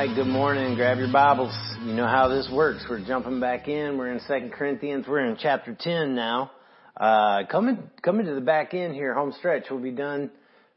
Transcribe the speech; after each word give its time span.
Right, 0.00 0.16
good 0.16 0.28
morning. 0.28 0.76
Grab 0.76 0.96
your 0.96 1.12
Bibles. 1.12 1.54
You 1.84 1.92
know 1.92 2.06
how 2.06 2.26
this 2.28 2.48
works. 2.50 2.86
We're 2.88 3.04
jumping 3.04 3.38
back 3.38 3.68
in. 3.68 3.98
We're 3.98 4.10
in 4.10 4.20
Second 4.20 4.50
Corinthians. 4.52 5.04
We're 5.06 5.26
in 5.26 5.36
chapter 5.38 5.76
10 5.78 6.14
now. 6.14 6.52
Uh, 6.96 7.40
coming, 7.50 7.82
coming 8.00 8.24
to 8.24 8.34
the 8.34 8.40
back 8.40 8.72
end 8.72 8.94
here, 8.94 9.12
home 9.12 9.34
stretch. 9.38 9.64
We'll 9.70 9.78
be 9.78 9.90
done 9.90 10.30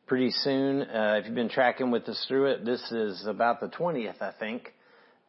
pretty 0.08 0.32
soon. 0.32 0.82
Uh, 0.82 1.20
if 1.22 1.26
you've 1.26 1.36
been 1.36 1.48
tracking 1.48 1.90
with 1.90 2.04
us 2.10 2.26
through 2.28 2.48
it, 2.48 2.66
this 2.66 2.82
is 2.92 3.26
about 3.26 3.62
the 3.62 3.68
20th, 3.68 4.22
I 4.22 4.34
think, 4.38 4.74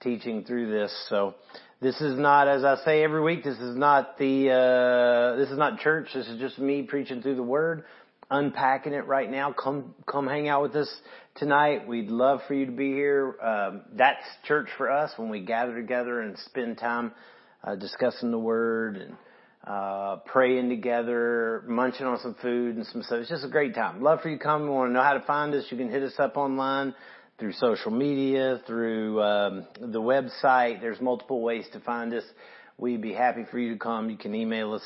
teaching 0.02 0.42
through 0.42 0.72
this. 0.72 0.92
So 1.08 1.36
this 1.80 2.00
is 2.00 2.18
not, 2.18 2.48
as 2.48 2.64
I 2.64 2.84
say 2.84 3.04
every 3.04 3.22
week, 3.22 3.44
this 3.44 3.58
is 3.58 3.76
not 3.76 4.18
the, 4.18 4.50
uh, 4.50 5.36
this 5.36 5.50
is 5.50 5.56
not 5.56 5.78
church. 5.78 6.08
This 6.12 6.26
is 6.26 6.40
just 6.40 6.58
me 6.58 6.82
preaching 6.82 7.22
through 7.22 7.36
the 7.36 7.44
word 7.44 7.84
unpacking 8.30 8.92
it 8.92 9.06
right 9.06 9.30
now, 9.30 9.52
come 9.52 9.94
come 10.06 10.26
hang 10.26 10.48
out 10.48 10.62
with 10.62 10.74
us 10.74 10.92
tonight. 11.36 11.86
We'd 11.88 12.08
love 12.08 12.40
for 12.46 12.54
you 12.54 12.66
to 12.66 12.72
be 12.72 12.92
here. 12.92 13.34
Um, 13.42 13.82
that's 13.94 14.22
church 14.46 14.68
for 14.76 14.90
us 14.90 15.12
when 15.16 15.28
we 15.28 15.40
gather 15.40 15.74
together 15.74 16.20
and 16.20 16.38
spend 16.38 16.78
time 16.78 17.12
uh, 17.62 17.74
discussing 17.76 18.30
the 18.30 18.38
Word 18.38 18.96
and 18.96 19.16
uh, 19.66 20.16
praying 20.26 20.68
together, 20.68 21.64
munching 21.66 22.06
on 22.06 22.18
some 22.20 22.36
food 22.42 22.76
and 22.76 22.86
some 22.86 23.02
stuff. 23.02 23.20
It's 23.20 23.30
just 23.30 23.44
a 23.44 23.48
great 23.48 23.74
time. 23.74 24.02
Love 24.02 24.20
for 24.20 24.28
you 24.28 24.38
to 24.38 24.42
come. 24.42 24.64
You 24.64 24.70
want 24.70 24.90
to 24.90 24.94
know 24.94 25.02
how 25.02 25.14
to 25.14 25.24
find 25.26 25.54
us? 25.54 25.64
You 25.70 25.76
can 25.76 25.90
hit 25.90 26.02
us 26.02 26.14
up 26.18 26.36
online 26.36 26.94
through 27.38 27.52
social 27.52 27.90
media, 27.90 28.60
through 28.66 29.22
um, 29.22 29.66
the 29.80 30.00
website. 30.00 30.80
There's 30.80 31.00
multiple 31.00 31.42
ways 31.42 31.64
to 31.72 31.80
find 31.80 32.14
us. 32.14 32.24
We'd 32.78 33.02
be 33.02 33.12
happy 33.12 33.44
for 33.50 33.58
you 33.58 33.72
to 33.72 33.78
come. 33.78 34.10
You 34.10 34.16
can 34.16 34.34
email 34.34 34.74
us 34.74 34.82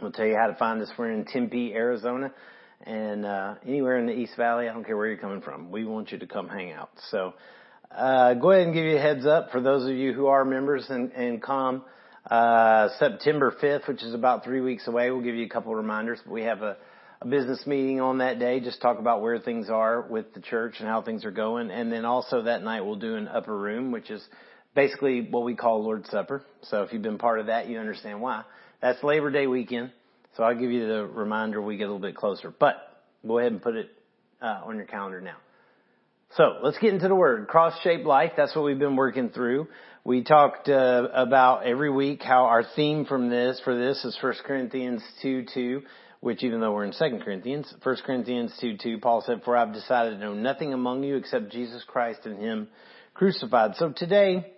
We'll 0.00 0.12
tell 0.12 0.26
you 0.26 0.36
how 0.36 0.46
to 0.46 0.54
find 0.54 0.80
us. 0.80 0.88
We're 0.96 1.10
in 1.10 1.24
Tempe, 1.24 1.72
Arizona, 1.74 2.32
and 2.84 3.24
uh, 3.24 3.54
anywhere 3.66 3.98
in 3.98 4.06
the 4.06 4.12
East 4.12 4.36
Valley. 4.36 4.68
I 4.68 4.72
don't 4.72 4.84
care 4.84 4.96
where 4.96 5.06
you're 5.06 5.18
coming 5.18 5.40
from. 5.40 5.70
We 5.70 5.84
want 5.84 6.12
you 6.12 6.18
to 6.18 6.26
come 6.26 6.48
hang 6.48 6.72
out. 6.72 6.90
So 7.10 7.34
uh, 7.90 8.34
go 8.34 8.50
ahead 8.50 8.66
and 8.66 8.74
give 8.74 8.84
you 8.84 8.96
a 8.96 9.00
heads 9.00 9.26
up 9.26 9.50
for 9.50 9.60
those 9.60 9.88
of 9.88 9.96
you 9.96 10.12
who 10.12 10.26
are 10.26 10.44
members 10.44 10.86
and, 10.88 11.12
and 11.12 11.42
come. 11.42 11.82
Uh, 12.30 12.88
September 12.98 13.54
5th, 13.62 13.88
which 13.88 14.02
is 14.02 14.12
about 14.12 14.44
three 14.44 14.60
weeks 14.60 14.86
away, 14.86 15.10
we'll 15.10 15.22
give 15.22 15.34
you 15.34 15.46
a 15.46 15.48
couple 15.48 15.72
of 15.72 15.78
reminders. 15.78 16.20
But 16.24 16.32
we 16.32 16.42
have 16.42 16.62
a, 16.62 16.76
a 17.22 17.26
business 17.26 17.66
meeting 17.66 18.00
on 18.00 18.18
that 18.18 18.38
day, 18.38 18.60
just 18.60 18.82
talk 18.82 18.98
about 18.98 19.22
where 19.22 19.38
things 19.38 19.70
are 19.70 20.02
with 20.02 20.34
the 20.34 20.40
church 20.40 20.74
and 20.78 20.88
how 20.88 21.02
things 21.02 21.24
are 21.24 21.30
going. 21.30 21.70
And 21.70 21.90
then 21.90 22.04
also 22.04 22.42
that 22.42 22.62
night 22.62 22.82
we'll 22.82 22.96
do 22.96 23.16
an 23.16 23.28
upper 23.28 23.56
room, 23.56 23.90
which 23.92 24.10
is 24.10 24.22
basically 24.74 25.26
what 25.28 25.44
we 25.44 25.54
call 25.54 25.82
Lord's 25.82 26.10
Supper. 26.10 26.44
So 26.62 26.82
if 26.82 26.92
you've 26.92 27.02
been 27.02 27.18
part 27.18 27.40
of 27.40 27.46
that, 27.46 27.68
you 27.68 27.78
understand 27.78 28.20
why. 28.20 28.44
That's 28.80 29.02
Labor 29.02 29.30
Day 29.30 29.46
weekend. 29.46 29.90
So 30.38 30.44
I'll 30.44 30.54
give 30.54 30.70
you 30.70 30.86
the 30.86 31.04
reminder 31.04 31.60
we 31.60 31.76
get 31.76 31.84
a 31.84 31.86
little 31.92 31.98
bit 31.98 32.14
closer. 32.14 32.54
But 32.56 32.76
go 33.26 33.40
ahead 33.40 33.50
and 33.50 33.60
put 33.60 33.74
it 33.74 33.90
uh, 34.40 34.60
on 34.64 34.76
your 34.76 34.86
calendar 34.86 35.20
now. 35.20 35.34
So 36.36 36.58
let's 36.62 36.78
get 36.78 36.94
into 36.94 37.08
the 37.08 37.14
word. 37.16 37.48
Cross-shaped 37.48 38.04
life. 38.06 38.32
That's 38.36 38.54
what 38.54 38.64
we've 38.64 38.78
been 38.78 38.94
working 38.94 39.30
through. 39.30 39.66
We 40.04 40.22
talked 40.22 40.68
uh, 40.68 41.08
about 41.12 41.66
every 41.66 41.90
week 41.90 42.22
how 42.22 42.44
our 42.44 42.62
theme 42.76 43.04
from 43.04 43.30
this 43.30 43.60
for 43.64 43.76
this 43.76 44.04
is 44.04 44.16
1 44.22 44.34
Corinthians 44.46 45.02
2 45.22 45.46
2, 45.52 45.82
which 46.20 46.44
even 46.44 46.60
though 46.60 46.72
we're 46.72 46.84
in 46.84 46.92
2 46.92 47.18
Corinthians, 47.24 47.74
1 47.82 47.96
Corinthians 48.06 48.56
2 48.60 48.76
2, 48.76 48.98
Paul 48.98 49.24
said, 49.26 49.42
For 49.44 49.56
I've 49.56 49.72
decided 49.72 50.10
to 50.10 50.18
know 50.18 50.34
nothing 50.34 50.72
among 50.72 51.02
you 51.02 51.16
except 51.16 51.50
Jesus 51.50 51.82
Christ 51.84 52.20
and 52.26 52.38
Him 52.38 52.68
crucified. 53.12 53.74
So 53.74 53.90
today, 53.90 54.52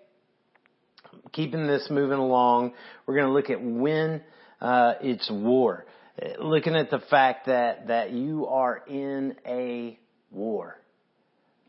keeping 1.32 1.66
this 1.66 1.88
moving 1.90 2.18
along, 2.18 2.74
we're 3.06 3.14
going 3.14 3.28
to 3.28 3.32
look 3.32 3.48
at 3.48 3.62
when 3.64 4.20
uh, 4.60 4.94
it's 5.00 5.30
war. 5.30 5.86
Looking 6.38 6.76
at 6.76 6.90
the 6.90 6.98
fact 6.98 7.46
that 7.46 7.88
that 7.88 8.12
you 8.12 8.46
are 8.46 8.82
in 8.86 9.36
a 9.46 9.98
war, 10.30 10.76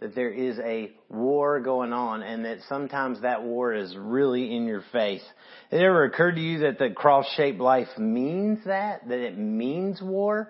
that 0.02 0.14
there 0.14 0.32
is 0.32 0.60
a 0.60 0.92
war 1.10 1.62
going 1.62 1.94
on, 1.94 2.22
and 2.22 2.44
that 2.44 2.58
sometimes 2.68 3.22
that 3.22 3.44
war 3.44 3.74
is 3.74 3.96
really 3.96 4.54
in 4.54 4.66
your 4.66 4.84
face. 4.92 5.24
It 5.70 5.78
ever 5.78 6.04
occurred 6.04 6.36
to 6.36 6.42
you 6.42 6.60
that 6.60 6.80
the 6.80 6.90
cross-shaped 6.90 7.60
life 7.60 7.88
means 7.98 8.60
that? 8.66 9.08
That 9.08 9.20
it 9.20 9.38
means 9.38 10.02
war? 10.02 10.50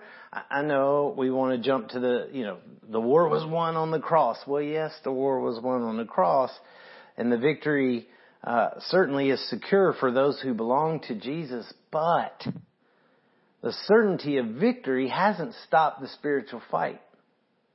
I 0.49 0.61
know 0.61 1.13
we 1.15 1.29
want 1.29 1.61
to 1.61 1.67
jump 1.67 1.89
to 1.89 1.99
the, 1.99 2.29
you 2.31 2.43
know, 2.43 2.57
the 2.89 3.01
war 3.01 3.27
was 3.27 3.45
won 3.45 3.75
on 3.75 3.91
the 3.91 3.99
cross. 3.99 4.37
Well, 4.47 4.61
yes, 4.61 4.93
the 5.03 5.11
war 5.11 5.41
was 5.41 5.61
won 5.61 5.81
on 5.81 5.97
the 5.97 6.05
cross, 6.05 6.51
and 7.17 7.31
the 7.31 7.37
victory 7.37 8.07
uh, 8.43 8.69
certainly 8.87 9.29
is 9.29 9.49
secure 9.49 9.93
for 9.99 10.11
those 10.11 10.39
who 10.41 10.53
belong 10.53 11.01
to 11.01 11.15
Jesus, 11.15 11.71
but 11.91 12.45
the 13.61 13.73
certainty 13.85 14.37
of 14.37 14.47
victory 14.47 15.07
hasn't 15.07 15.53
stopped 15.67 16.01
the 16.01 16.07
spiritual 16.07 16.61
fight. 16.71 16.99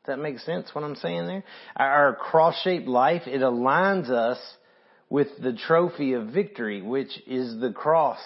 Does 0.04 0.16
that 0.16 0.18
make 0.18 0.38
sense 0.40 0.68
what 0.72 0.84
I'm 0.84 0.96
saying 0.96 1.26
there? 1.26 1.44
Our 1.76 2.16
cross-shaped 2.16 2.88
life, 2.88 3.22
it 3.26 3.40
aligns 3.40 4.10
us 4.10 4.38
with 5.08 5.28
the 5.40 5.52
trophy 5.52 6.14
of 6.14 6.28
victory, 6.28 6.82
which 6.82 7.10
is 7.26 7.60
the 7.60 7.72
cross. 7.72 8.20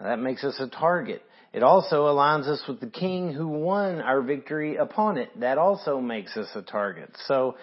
That 0.00 0.18
makes 0.18 0.44
us 0.44 0.58
a 0.60 0.68
target. 0.68 1.22
It 1.52 1.62
also 1.62 2.06
aligns 2.06 2.46
us 2.46 2.62
with 2.68 2.80
the 2.80 2.90
king 2.90 3.32
who 3.32 3.48
won 3.48 4.00
our 4.00 4.22
victory 4.22 4.76
upon 4.76 5.18
it. 5.18 5.28
That 5.40 5.58
also 5.58 6.00
makes 6.00 6.36
us 6.36 6.48
a 6.54 6.62
target. 6.62 7.10
So 7.26 7.56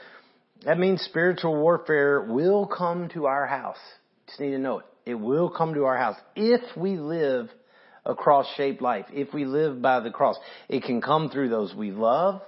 that 0.64 0.80
means 0.80 1.02
spiritual 1.02 1.56
warfare 1.56 2.22
will 2.22 2.66
come 2.66 3.10
to 3.10 3.26
our 3.26 3.46
house. 3.46 3.78
Just 4.28 4.40
need 4.40 4.52
to 4.52 4.58
know 4.58 4.80
it. 4.80 4.86
It 5.06 5.16
will 5.16 5.50
come 5.50 5.74
to 5.76 5.86
our 5.86 5.98
house 5.98 6.18
if 6.36 6.62
we 6.76 6.98
live 6.98 7.50
a 8.06 8.16
cross-shaped 8.16 8.82
life, 8.82 9.06
if 9.12 9.34
we 9.34 9.46
live 9.46 9.82
by 9.82 10.00
the 10.00 10.10
cross. 10.10 10.38
It 10.70 10.84
can 10.84 11.02
come 11.02 11.30
through 11.30 11.50
those 11.50 11.74
we 11.76 11.92
love. 11.92 12.42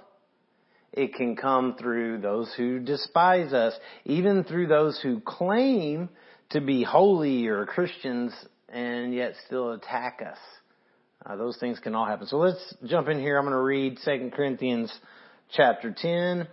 It 0.92 1.14
can 1.14 1.36
come 1.36 1.76
through 1.78 2.18
those 2.18 2.52
who 2.56 2.80
despise 2.80 3.52
us, 3.52 3.74
even 4.04 4.44
through 4.44 4.68
those 4.68 4.98
who 5.00 5.20
claim 5.20 6.08
to 6.50 6.60
be 6.60 6.82
holy 6.82 7.46
or 7.46 7.66
Christians 7.66 8.32
and 8.68 9.14
yet 9.14 9.34
still 9.46 9.72
attack 9.72 10.20
us. 10.26 10.38
Uh, 11.24 11.36
those 11.36 11.56
things 11.58 11.78
can 11.78 11.94
all 11.94 12.06
happen. 12.06 12.26
So 12.26 12.38
let's 12.38 12.74
jump 12.84 13.08
in 13.08 13.20
here. 13.20 13.36
I'm 13.36 13.44
going 13.44 13.52
to 13.52 13.60
read 13.60 13.98
2 14.04 14.30
Corinthians 14.34 14.92
chapter 15.50 15.94
10 15.96 16.48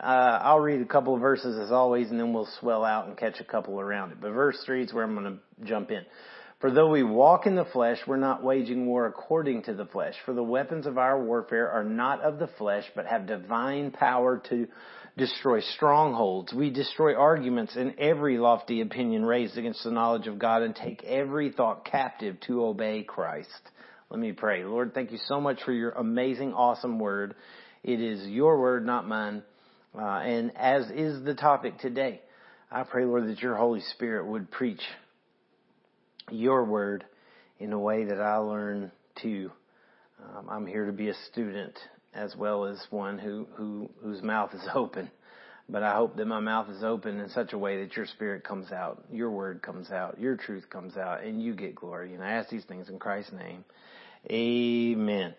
uh, 0.00 0.38
I'll 0.42 0.60
read 0.60 0.80
a 0.80 0.86
couple 0.86 1.14
of 1.14 1.20
verses 1.20 1.58
as 1.58 1.70
always, 1.70 2.10
and 2.10 2.18
then 2.18 2.32
we'll 2.32 2.48
swell 2.60 2.84
out 2.84 3.06
and 3.06 3.16
catch 3.16 3.40
a 3.40 3.44
couple 3.44 3.80
around 3.80 4.12
it. 4.12 4.20
But 4.20 4.32
verse 4.32 4.60
three 4.64 4.82
is 4.82 4.92
where 4.92 5.04
I'm 5.04 5.14
going 5.14 5.38
to 5.38 5.66
jump 5.66 5.90
in. 5.90 6.04
For 6.60 6.70
though 6.70 6.90
we 6.90 7.02
walk 7.02 7.46
in 7.46 7.56
the 7.56 7.66
flesh, 7.66 7.98
we're 8.06 8.16
not 8.16 8.42
waging 8.42 8.86
war 8.86 9.06
according 9.06 9.64
to 9.64 9.74
the 9.74 9.84
flesh. 9.84 10.14
For 10.24 10.32
the 10.32 10.42
weapons 10.42 10.86
of 10.86 10.96
our 10.96 11.22
warfare 11.22 11.70
are 11.70 11.84
not 11.84 12.22
of 12.22 12.38
the 12.38 12.46
flesh, 12.46 12.84
but 12.96 13.06
have 13.06 13.26
divine 13.26 13.90
power 13.90 14.42
to 14.48 14.66
destroy 15.16 15.60
strongholds. 15.60 16.52
We 16.52 16.70
destroy 16.70 17.14
arguments 17.14 17.76
and 17.76 17.98
every 17.98 18.38
lofty 18.38 18.80
opinion 18.80 19.24
raised 19.24 19.58
against 19.58 19.84
the 19.84 19.90
knowledge 19.90 20.26
of 20.26 20.38
God 20.38 20.62
and 20.62 20.74
take 20.74 21.04
every 21.04 21.52
thought 21.52 21.84
captive 21.84 22.40
to 22.46 22.64
obey 22.64 23.02
Christ. 23.02 23.50
Let 24.10 24.18
me 24.18 24.32
pray. 24.32 24.64
Lord, 24.64 24.94
thank 24.94 25.12
you 25.12 25.18
so 25.26 25.40
much 25.40 25.62
for 25.64 25.72
your 25.72 25.90
amazing, 25.90 26.52
awesome 26.52 26.98
word. 26.98 27.34
It 27.82 28.00
is 28.00 28.26
your 28.26 28.60
word, 28.60 28.86
not 28.86 29.06
mine. 29.06 29.42
Uh, 29.96 30.02
and 30.02 30.56
as 30.56 30.90
is 30.90 31.24
the 31.24 31.34
topic 31.34 31.78
today, 31.78 32.20
I 32.70 32.82
pray, 32.82 33.04
Lord, 33.04 33.28
that 33.28 33.40
your 33.40 33.54
Holy 33.54 33.80
Spirit 33.92 34.26
would 34.26 34.50
preach 34.50 34.82
your 36.30 36.64
word 36.64 37.04
in 37.60 37.72
a 37.72 37.78
way 37.78 38.04
that 38.04 38.20
I 38.20 38.36
learn 38.38 38.90
too. 39.22 39.52
Um, 40.20 40.48
I'm 40.48 40.66
here 40.66 40.86
to 40.86 40.92
be 40.92 41.08
a 41.08 41.14
student 41.30 41.78
as 42.12 42.34
well 42.36 42.64
as 42.64 42.84
one 42.90 43.18
who, 43.18 43.46
who 43.54 43.90
whose 44.02 44.22
mouth 44.22 44.50
is 44.54 44.66
open. 44.74 45.10
But 45.68 45.82
I 45.82 45.94
hope 45.94 46.16
that 46.16 46.26
my 46.26 46.40
mouth 46.40 46.68
is 46.68 46.82
open 46.84 47.20
in 47.20 47.30
such 47.30 47.54
a 47.54 47.58
way 47.58 47.82
that 47.82 47.96
your 47.96 48.04
spirit 48.04 48.44
comes 48.44 48.70
out, 48.70 49.02
your 49.10 49.30
word 49.30 49.62
comes 49.62 49.90
out, 49.90 50.20
your 50.20 50.36
truth 50.36 50.68
comes 50.68 50.96
out, 50.98 51.22
and 51.24 51.42
you 51.42 51.54
get 51.54 51.74
glory. 51.74 52.12
And 52.12 52.22
I 52.22 52.32
ask 52.32 52.50
these 52.50 52.64
things 52.64 52.90
in 52.90 52.98
Christ's 52.98 53.32
name. 53.32 53.64
Amen. 54.30 55.34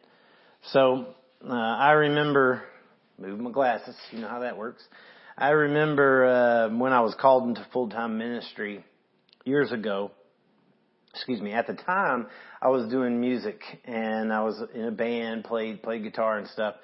So, 0.71 1.05
uh, 1.47 1.53
I 1.53 1.91
remember 1.91 2.63
move 3.19 3.39
my 3.39 3.51
glasses. 3.51 3.95
You 4.11 4.19
know 4.19 4.27
how 4.27 4.39
that 4.39 4.57
works. 4.57 4.83
I 5.37 5.49
remember 5.49 6.25
uh, 6.25 6.77
when 6.77 6.93
I 6.93 7.01
was 7.01 7.15
called 7.19 7.47
into 7.47 7.65
full 7.73 7.89
time 7.89 8.17
ministry 8.17 8.83
years 9.43 9.71
ago. 9.71 10.11
Excuse 11.13 11.41
me. 11.41 11.53
At 11.53 11.67
the 11.67 11.73
time, 11.73 12.27
I 12.61 12.69
was 12.69 12.89
doing 12.89 13.21
music 13.21 13.61
and 13.85 14.33
I 14.33 14.43
was 14.43 14.61
in 14.73 14.85
a 14.85 14.91
band, 14.91 15.45
played 15.45 15.81
played 15.81 16.03
guitar 16.03 16.37
and 16.37 16.47
stuff, 16.47 16.75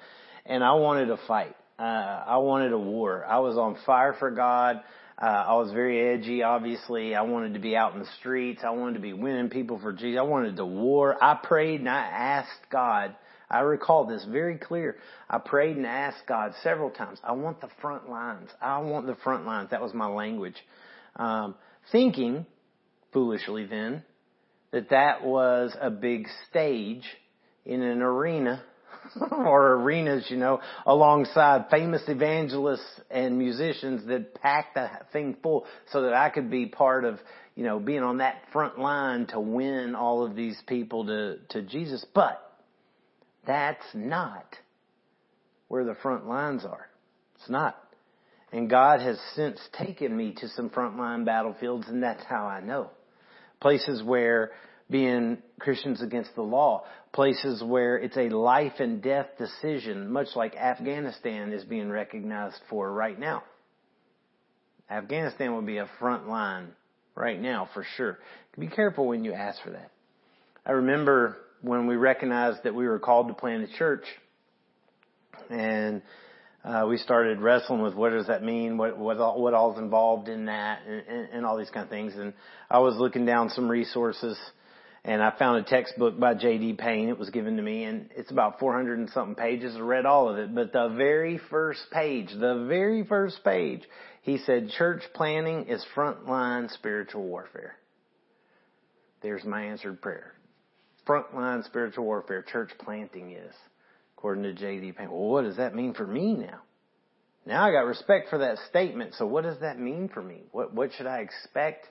and 0.46 0.64
I 0.64 0.72
wanted 0.74 1.06
to 1.06 1.18
fight. 1.28 1.54
Uh, 1.78 1.82
I 1.82 2.38
wanted 2.38 2.72
a 2.72 2.78
war. 2.78 3.26
I 3.26 3.40
was 3.40 3.56
on 3.56 3.76
fire 3.84 4.14
for 4.18 4.30
God. 4.30 4.82
Uh, 5.20 5.26
I 5.26 5.54
was 5.54 5.70
very 5.72 6.14
edgy, 6.14 6.42
obviously. 6.42 7.14
I 7.14 7.22
wanted 7.22 7.54
to 7.54 7.60
be 7.60 7.76
out 7.76 7.92
in 7.92 8.00
the 8.00 8.08
streets. 8.18 8.62
I 8.64 8.70
wanted 8.70 8.94
to 8.94 9.00
be 9.00 9.12
winning 9.12 9.50
people 9.50 9.78
for 9.78 9.92
Jesus. 9.92 10.18
I 10.18 10.22
wanted 10.22 10.56
to 10.56 10.64
war. 10.64 11.16
I 11.22 11.38
prayed 11.42 11.80
and 11.80 11.88
I 11.88 12.00
asked 12.00 12.70
God 12.70 13.14
I 13.52 13.60
recall 13.60 14.06
this 14.06 14.24
very 14.24 14.56
clear. 14.56 14.96
I 15.28 15.38
prayed 15.38 15.76
and 15.76 15.86
asked 15.86 16.26
God 16.26 16.54
several 16.62 16.90
times, 16.90 17.18
I 17.22 17.32
want 17.32 17.60
the 17.60 17.68
front 17.80 18.08
lines. 18.08 18.48
I 18.60 18.78
want 18.78 19.06
the 19.06 19.16
front 19.16 19.44
lines. 19.44 19.70
That 19.70 19.82
was 19.82 19.92
my 19.92 20.06
language. 20.06 20.56
Um, 21.16 21.54
thinking, 21.92 22.46
foolishly 23.12 23.66
then, 23.66 24.02
that 24.70 24.88
that 24.90 25.24
was 25.24 25.76
a 25.80 25.90
big 25.90 26.26
stage 26.48 27.04
in 27.66 27.82
an 27.82 28.00
arena 28.00 28.62
or 29.30 29.74
arenas, 29.74 30.26
you 30.28 30.36
know, 30.36 30.60
alongside 30.86 31.66
famous 31.70 32.02
evangelists 32.08 33.00
and 33.10 33.38
musicians 33.38 34.06
that 34.06 34.34
packed 34.34 34.74
the 34.74 34.88
thing 35.12 35.36
full 35.42 35.66
so 35.90 36.02
that 36.02 36.14
I 36.14 36.30
could 36.30 36.50
be 36.50 36.66
part 36.66 37.04
of, 37.04 37.18
you 37.54 37.64
know, 37.64 37.78
being 37.78 38.02
on 38.02 38.18
that 38.18 38.42
front 38.52 38.78
line 38.78 39.26
to 39.28 39.40
win 39.40 39.94
all 39.94 40.24
of 40.24 40.34
these 40.34 40.60
people 40.66 41.06
to, 41.06 41.38
to 41.50 41.62
Jesus. 41.62 42.04
But 42.14 42.40
that's 43.46 43.84
not 43.94 44.56
where 45.68 45.84
the 45.84 45.94
front 45.96 46.28
lines 46.28 46.64
are. 46.64 46.88
It's 47.36 47.50
not. 47.50 47.76
And 48.52 48.68
God 48.68 49.00
has 49.00 49.18
since 49.34 49.58
taken 49.72 50.14
me 50.16 50.34
to 50.38 50.48
some 50.48 50.68
frontline 50.70 51.24
battlefields 51.24 51.88
and 51.88 52.02
that's 52.02 52.24
how 52.24 52.44
I 52.44 52.60
know. 52.60 52.90
Places 53.60 54.02
where 54.02 54.52
being 54.90 55.38
Christians 55.58 56.02
against 56.02 56.34
the 56.34 56.42
law, 56.42 56.84
places 57.12 57.62
where 57.64 57.96
it's 57.96 58.16
a 58.16 58.28
life 58.28 58.74
and 58.78 59.02
death 59.02 59.28
decision, 59.38 60.12
much 60.12 60.28
like 60.36 60.54
Afghanistan 60.54 61.52
is 61.52 61.64
being 61.64 61.90
recognized 61.90 62.60
for 62.68 62.92
right 62.92 63.18
now. 63.18 63.42
Afghanistan 64.90 65.54
would 65.56 65.66
be 65.66 65.78
a 65.78 65.88
front 65.98 66.28
line 66.28 66.68
right 67.14 67.40
now 67.40 67.68
for 67.72 67.84
sure. 67.96 68.18
Be 68.58 68.68
careful 68.68 69.06
when 69.06 69.24
you 69.24 69.32
ask 69.32 69.62
for 69.62 69.70
that. 69.70 69.90
I 70.66 70.72
remember 70.72 71.38
when 71.62 71.86
we 71.86 71.96
recognized 71.96 72.64
that 72.64 72.74
we 72.74 72.86
were 72.86 72.98
called 72.98 73.28
to 73.28 73.34
plant 73.34 73.64
a 73.64 73.78
church 73.78 74.04
and 75.48 76.02
uh, 76.64 76.86
we 76.88 76.96
started 76.96 77.40
wrestling 77.40 77.82
with 77.82 77.94
what 77.94 78.10
does 78.10 78.28
that 78.28 78.42
mean, 78.42 78.76
what 78.76 78.96
what 78.96 79.18
all, 79.18 79.40
what 79.40 79.54
all's 79.54 79.78
involved 79.78 80.28
in 80.28 80.44
that, 80.46 80.80
and, 80.86 81.02
and, 81.08 81.28
and 81.32 81.46
all 81.46 81.56
these 81.56 81.70
kind 81.70 81.84
of 81.84 81.90
things. 81.90 82.14
And 82.14 82.32
I 82.70 82.78
was 82.78 82.96
looking 82.96 83.26
down 83.26 83.50
some 83.50 83.68
resources, 83.68 84.38
and 85.04 85.20
I 85.20 85.36
found 85.36 85.58
a 85.58 85.68
textbook 85.68 86.20
by 86.20 86.34
J.D. 86.34 86.74
Payne. 86.74 87.08
It 87.08 87.18
was 87.18 87.30
given 87.30 87.56
to 87.56 87.62
me, 87.62 87.82
and 87.84 88.10
it's 88.16 88.30
about 88.30 88.60
400 88.60 88.98
and 88.98 89.10
something 89.10 89.34
pages. 89.34 89.74
I 89.74 89.80
read 89.80 90.06
all 90.06 90.28
of 90.28 90.38
it, 90.38 90.54
but 90.54 90.72
the 90.72 90.94
very 90.96 91.40
first 91.50 91.80
page, 91.90 92.28
the 92.28 92.64
very 92.68 93.04
first 93.04 93.42
page, 93.42 93.82
he 94.22 94.38
said, 94.38 94.70
"Church 94.70 95.02
planning 95.14 95.66
is 95.66 95.84
frontline 95.96 96.70
spiritual 96.70 97.24
warfare." 97.24 97.74
There's 99.20 99.44
my 99.44 99.64
answered 99.64 100.00
prayer. 100.00 100.32
Frontline 101.06 101.64
spiritual 101.64 102.04
warfare, 102.04 102.42
church 102.42 102.70
planting 102.78 103.32
is 103.32 103.54
according 104.16 104.44
to 104.44 104.52
J.D. 104.52 104.92
Payne. 104.92 105.10
Well, 105.10 105.28
what 105.28 105.44
does 105.44 105.56
that 105.56 105.74
mean 105.74 105.94
for 105.94 106.06
me 106.06 106.34
now? 106.34 106.60
Now 107.44 107.66
I 107.66 107.72
got 107.72 107.80
respect 107.80 108.30
for 108.30 108.38
that 108.38 108.58
statement. 108.70 109.14
So 109.14 109.26
what 109.26 109.42
does 109.42 109.58
that 109.60 109.78
mean 109.78 110.08
for 110.08 110.22
me? 110.22 110.42
What 110.52 110.72
what 110.72 110.90
should 110.96 111.06
I 111.06 111.18
expect 111.18 111.88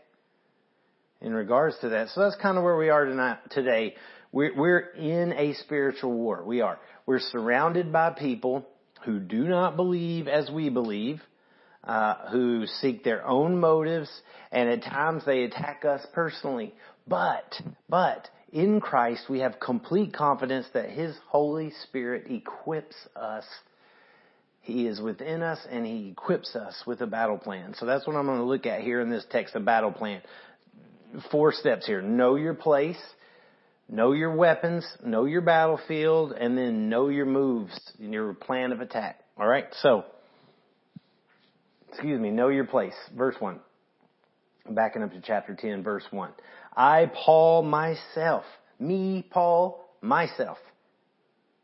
in 1.19 1.33
regards 1.33 1.77
to 1.81 1.89
that? 1.89 2.09
So 2.09 2.21
that's 2.21 2.37
kind 2.41 2.57
of 2.57 2.63
where 2.63 2.77
we 2.77 2.89
are 2.89 3.05
tonight 3.05 3.39
today. 3.49 3.95
We're 4.31 4.55
we're 4.55 4.79
in 4.79 5.33
a 5.33 5.53
spiritual 5.55 6.13
war. 6.13 6.43
We 6.45 6.61
are. 6.61 6.79
We're 7.05 7.19
surrounded 7.19 7.91
by 7.91 8.11
people 8.11 8.65
who 9.03 9.19
do 9.19 9.43
not 9.43 9.75
believe 9.75 10.27
as 10.29 10.49
we 10.49 10.69
believe, 10.69 11.21
uh, 11.83 12.29
who 12.29 12.65
seek 12.79 13.03
their 13.03 13.27
own 13.27 13.59
motives, 13.59 14.09
and 14.53 14.69
at 14.69 14.83
times 14.83 15.23
they 15.25 15.43
attack 15.43 15.83
us 15.83 16.05
personally. 16.13 16.73
But 17.07 17.53
but 17.89 18.29
in 18.51 18.81
Christ, 18.81 19.23
we 19.29 19.39
have 19.39 19.59
complete 19.59 20.13
confidence 20.13 20.67
that 20.73 20.89
His 20.89 21.15
Holy 21.27 21.71
Spirit 21.83 22.25
equips 22.29 22.95
us. 23.15 23.45
He 24.61 24.87
is 24.87 24.99
within 24.99 25.41
us 25.41 25.59
and 25.69 25.85
He 25.85 26.09
equips 26.09 26.55
us 26.55 26.83
with 26.85 27.01
a 27.01 27.07
battle 27.07 27.37
plan. 27.37 27.73
So 27.77 27.85
that's 27.85 28.05
what 28.05 28.15
I'm 28.15 28.25
going 28.25 28.39
to 28.39 28.45
look 28.45 28.65
at 28.65 28.81
here 28.81 28.99
in 28.99 29.09
this 29.09 29.25
text, 29.31 29.55
a 29.55 29.59
battle 29.59 29.91
plan. 29.91 30.21
Four 31.31 31.53
steps 31.53 31.85
here. 31.85 32.01
Know 32.01 32.35
your 32.35 32.53
place, 32.53 32.99
know 33.89 34.11
your 34.11 34.35
weapons, 34.35 34.85
know 35.03 35.25
your 35.25 35.41
battlefield, 35.41 36.33
and 36.33 36.57
then 36.57 36.89
know 36.89 37.07
your 37.07 37.25
moves 37.25 37.77
and 37.99 38.13
your 38.13 38.33
plan 38.33 38.71
of 38.71 38.81
attack. 38.81 39.19
Alright? 39.39 39.67
So, 39.81 40.05
excuse 41.89 42.19
me, 42.19 42.31
know 42.31 42.49
your 42.49 42.65
place. 42.65 42.95
Verse 43.15 43.35
1. 43.39 43.59
Backing 44.69 45.03
up 45.03 45.11
to 45.11 45.21
chapter 45.21 45.55
10, 45.55 45.83
verse 45.83 46.03
1. 46.11 46.31
I, 46.75 47.11
Paul, 47.25 47.63
myself, 47.63 48.43
me, 48.79 49.25
Paul, 49.29 49.83
myself, 50.01 50.57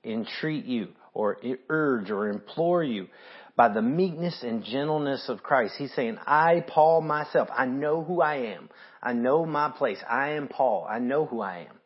entreat 0.03 0.65
you 0.65 0.89
or 1.13 1.37
urge 1.69 2.11
or 2.11 2.29
implore 2.29 2.83
you 2.83 3.07
by 3.55 3.69
the 3.69 3.81
meekness 3.81 4.43
and 4.43 4.63
gentleness 4.63 5.27
of 5.29 5.41
Christ. 5.41 5.75
He's 5.77 5.93
saying, 5.93 6.17
I, 6.25 6.63
Paul, 6.67 7.01
myself, 7.01 7.49
I 7.51 7.65
know 7.65 8.03
who 8.03 8.21
I 8.21 8.53
am. 8.53 8.69
I 9.01 9.13
know 9.13 9.45
my 9.45 9.71
place. 9.75 9.99
I 10.07 10.31
am 10.31 10.47
Paul. 10.47 10.85
I 10.89 10.99
know 10.99 11.25
who 11.25 11.41
I 11.41 11.67
am. 11.69 11.76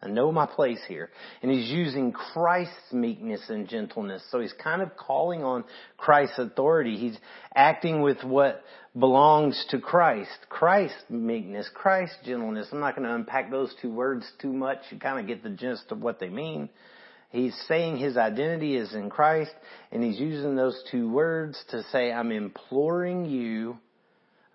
I 0.00 0.08
know 0.08 0.30
my 0.30 0.46
place 0.46 0.80
here. 0.86 1.10
And 1.42 1.50
he's 1.50 1.68
using 1.68 2.12
Christ's 2.12 2.92
meekness 2.92 3.42
and 3.48 3.68
gentleness. 3.68 4.22
So 4.30 4.40
he's 4.40 4.52
kind 4.52 4.80
of 4.80 4.96
calling 4.96 5.42
on 5.42 5.64
Christ's 5.96 6.38
authority. 6.38 6.96
He's 6.96 7.18
acting 7.54 8.02
with 8.02 8.22
what 8.22 8.62
belongs 8.96 9.64
to 9.70 9.80
Christ. 9.80 10.30
Christ's 10.48 11.02
meekness, 11.08 11.68
Christ's 11.74 12.16
gentleness. 12.24 12.68
I'm 12.70 12.80
not 12.80 12.94
going 12.94 13.08
to 13.08 13.14
unpack 13.14 13.50
those 13.50 13.74
two 13.82 13.92
words 13.92 14.30
too 14.40 14.52
much. 14.52 14.78
You 14.90 14.98
kind 14.98 15.18
of 15.18 15.26
get 15.26 15.42
the 15.42 15.50
gist 15.50 15.90
of 15.90 16.00
what 16.00 16.20
they 16.20 16.28
mean. 16.28 16.68
He's 17.30 17.56
saying 17.66 17.98
his 17.98 18.16
identity 18.16 18.76
is 18.76 18.94
in 18.94 19.10
Christ 19.10 19.52
and 19.92 20.02
he's 20.02 20.18
using 20.18 20.56
those 20.56 20.80
two 20.90 21.10
words 21.10 21.62
to 21.70 21.82
say, 21.92 22.10
I'm 22.10 22.32
imploring 22.32 23.26
you, 23.26 23.78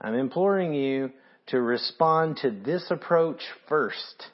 I'm 0.02 0.16
imploring 0.16 0.74
you 0.74 1.12
to 1.48 1.62
respond 1.62 2.38
to 2.38 2.50
this 2.50 2.86
approach 2.90 3.42
first. 3.68 4.26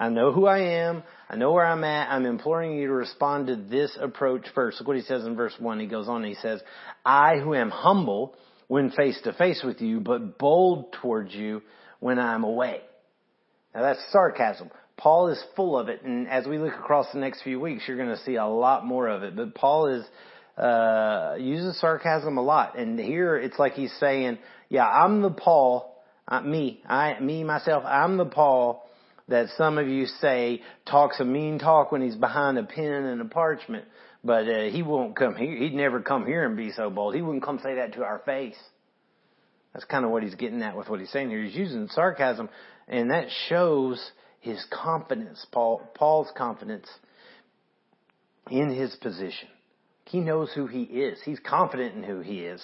I 0.00 0.08
know 0.10 0.32
who 0.32 0.46
I 0.46 0.60
am. 0.60 1.02
I 1.28 1.34
know 1.34 1.52
where 1.52 1.66
I'm 1.66 1.82
at. 1.82 2.08
I'm 2.08 2.24
imploring 2.24 2.78
you 2.78 2.86
to 2.86 2.92
respond 2.92 3.48
to 3.48 3.56
this 3.56 3.98
approach 4.00 4.46
first. 4.54 4.78
Look 4.78 4.86
what 4.86 4.96
he 4.96 5.02
says 5.02 5.24
in 5.24 5.34
verse 5.34 5.54
1. 5.58 5.80
He 5.80 5.86
goes 5.86 6.08
on 6.08 6.22
and 6.22 6.26
he 6.26 6.40
says, 6.40 6.62
I 7.04 7.38
who 7.38 7.52
am 7.54 7.70
humble 7.70 8.36
when 8.68 8.92
face 8.92 9.20
to 9.24 9.32
face 9.32 9.60
with 9.64 9.80
you, 9.80 9.98
but 9.98 10.38
bold 10.38 10.92
towards 11.02 11.34
you 11.34 11.62
when 11.98 12.20
I'm 12.20 12.44
away. 12.44 12.80
Now 13.74 13.82
that's 13.82 14.00
sarcasm. 14.12 14.70
Paul 14.96 15.28
is 15.28 15.42
full 15.56 15.78
of 15.78 15.88
it, 15.88 16.02
and 16.02 16.28
as 16.28 16.46
we 16.46 16.58
look 16.58 16.74
across 16.74 17.06
the 17.12 17.20
next 17.20 17.42
few 17.42 17.60
weeks, 17.60 17.84
you're 17.86 17.96
going 17.96 18.08
to 18.08 18.22
see 18.24 18.34
a 18.34 18.46
lot 18.46 18.84
more 18.84 19.08
of 19.08 19.22
it. 19.22 19.36
But 19.36 19.54
Paul 19.54 19.86
is 19.86 20.04
uh, 20.60 21.36
uses 21.38 21.78
sarcasm 21.80 22.36
a 22.36 22.42
lot, 22.42 22.76
and 22.76 22.98
here 22.98 23.36
it's 23.36 23.58
like 23.60 23.74
he's 23.74 23.92
saying, 24.00 24.38
"Yeah, 24.68 24.88
I'm 24.88 25.22
the 25.22 25.30
Paul, 25.30 26.02
uh, 26.26 26.40
me, 26.40 26.82
I, 26.84 27.20
me 27.20 27.44
myself, 27.44 27.84
I'm 27.86 28.16
the 28.16 28.26
Paul 28.26 28.87
that 29.28 29.48
some 29.56 29.78
of 29.78 29.88
you 29.88 30.06
say 30.06 30.62
talks 30.86 31.20
a 31.20 31.24
mean 31.24 31.58
talk 31.58 31.92
when 31.92 32.02
he's 32.02 32.16
behind 32.16 32.58
a 32.58 32.64
pen 32.64 33.04
and 33.04 33.20
a 33.20 33.26
parchment, 33.26 33.84
but 34.24 34.48
uh, 34.48 34.64
he 34.64 34.82
won't 34.82 35.16
come 35.16 35.36
here. 35.36 35.56
He'd 35.56 35.74
never 35.74 36.00
come 36.00 36.26
here 36.26 36.44
and 36.44 36.56
be 36.56 36.72
so 36.72 36.90
bold. 36.90 37.14
He 37.14 37.22
wouldn't 37.22 37.44
come 37.44 37.60
say 37.62 37.76
that 37.76 37.94
to 37.94 38.02
our 38.02 38.20
face. 38.24 38.58
That's 39.72 39.84
kind 39.84 40.04
of 40.04 40.10
what 40.10 40.22
he's 40.22 40.34
getting 40.34 40.62
at 40.62 40.76
with 40.76 40.88
what 40.88 40.98
he's 40.98 41.10
saying 41.10 41.30
here. 41.30 41.42
He's 41.42 41.54
using 41.54 41.88
sarcasm, 41.88 42.48
and 42.88 43.10
that 43.10 43.28
shows 43.48 44.02
his 44.40 44.64
confidence, 44.70 45.44
Paul, 45.52 45.82
Paul's 45.94 46.32
confidence 46.36 46.88
in 48.50 48.70
his 48.70 48.94
position. 48.96 49.48
He 50.06 50.20
knows 50.20 50.50
who 50.54 50.66
he 50.66 50.84
is. 50.84 51.18
He's 51.22 51.38
confident 51.38 51.96
in 51.96 52.02
who 52.02 52.20
he 52.20 52.40
is 52.40 52.62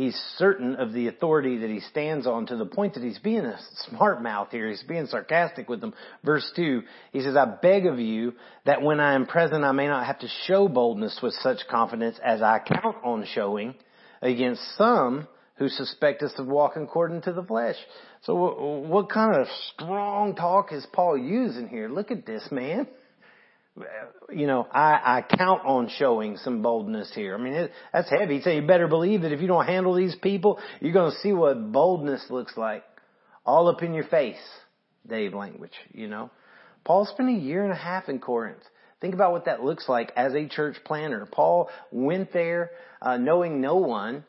he's 0.00 0.16
certain 0.38 0.76
of 0.76 0.94
the 0.94 1.08
authority 1.08 1.58
that 1.58 1.68
he 1.68 1.80
stands 1.80 2.26
on 2.26 2.46
to 2.46 2.56
the 2.56 2.64
point 2.64 2.94
that 2.94 3.02
he's 3.02 3.18
being 3.18 3.44
a 3.44 3.58
smart 3.88 4.22
mouth 4.22 4.48
here. 4.50 4.66
He's 4.66 4.82
being 4.82 5.06
sarcastic 5.06 5.68
with 5.68 5.82
them. 5.82 5.92
Verse 6.24 6.50
2, 6.56 6.80
he 7.12 7.20
says, 7.20 7.36
I 7.36 7.44
beg 7.44 7.84
of 7.84 7.98
you 7.98 8.32
that 8.64 8.80
when 8.80 8.98
I 8.98 9.14
am 9.14 9.26
present 9.26 9.62
I 9.62 9.72
may 9.72 9.88
not 9.88 10.06
have 10.06 10.20
to 10.20 10.28
show 10.46 10.68
boldness 10.68 11.20
with 11.22 11.34
such 11.34 11.58
confidence 11.68 12.18
as 12.24 12.40
I 12.40 12.60
count 12.60 12.96
on 13.04 13.26
showing 13.34 13.74
against 14.22 14.62
some 14.78 15.28
who 15.56 15.68
suspect 15.68 16.22
us 16.22 16.32
of 16.38 16.46
walking 16.46 16.84
according 16.84 17.20
to 17.22 17.34
the 17.34 17.42
flesh. 17.42 17.76
So 18.22 18.34
what 18.34 19.10
kind 19.10 19.36
of 19.36 19.48
strong 19.74 20.34
talk 20.34 20.72
is 20.72 20.86
Paul 20.94 21.18
using 21.18 21.68
here? 21.68 21.90
Look 21.90 22.10
at 22.10 22.24
this 22.24 22.48
man 22.50 22.86
you 24.32 24.46
know, 24.46 24.66
I, 24.70 25.24
I 25.28 25.36
count 25.36 25.62
on 25.64 25.88
showing 25.96 26.36
some 26.38 26.62
boldness 26.62 27.12
here. 27.14 27.34
I 27.34 27.38
mean, 27.38 27.54
it, 27.54 27.72
that's 27.92 28.10
heavy. 28.10 28.40
Say 28.40 28.56
you 28.56 28.66
better 28.66 28.88
believe 28.88 29.22
that 29.22 29.32
if 29.32 29.40
you 29.40 29.46
don't 29.46 29.66
handle 29.66 29.94
these 29.94 30.14
people, 30.16 30.58
you're 30.80 30.92
going 30.92 31.12
to 31.12 31.18
see 31.18 31.32
what 31.32 31.72
boldness 31.72 32.26
looks 32.30 32.56
like. 32.56 32.84
All 33.44 33.68
up 33.68 33.82
in 33.82 33.94
your 33.94 34.04
face, 34.04 34.40
Dave 35.08 35.34
language, 35.34 35.72
you 35.92 36.08
know. 36.08 36.30
Paul 36.84 37.06
spent 37.06 37.28
a 37.28 37.32
year 37.32 37.62
and 37.62 37.72
a 37.72 37.76
half 37.76 38.08
in 38.08 38.18
Corinth. 38.18 38.62
Think 39.00 39.14
about 39.14 39.32
what 39.32 39.46
that 39.46 39.62
looks 39.62 39.88
like 39.88 40.12
as 40.14 40.34
a 40.34 40.46
church 40.46 40.76
planner. 40.84 41.26
Paul 41.30 41.70
went 41.90 42.32
there, 42.32 42.70
uh, 43.00 43.16
knowing 43.16 43.60
no 43.60 43.76
one, 43.76 44.24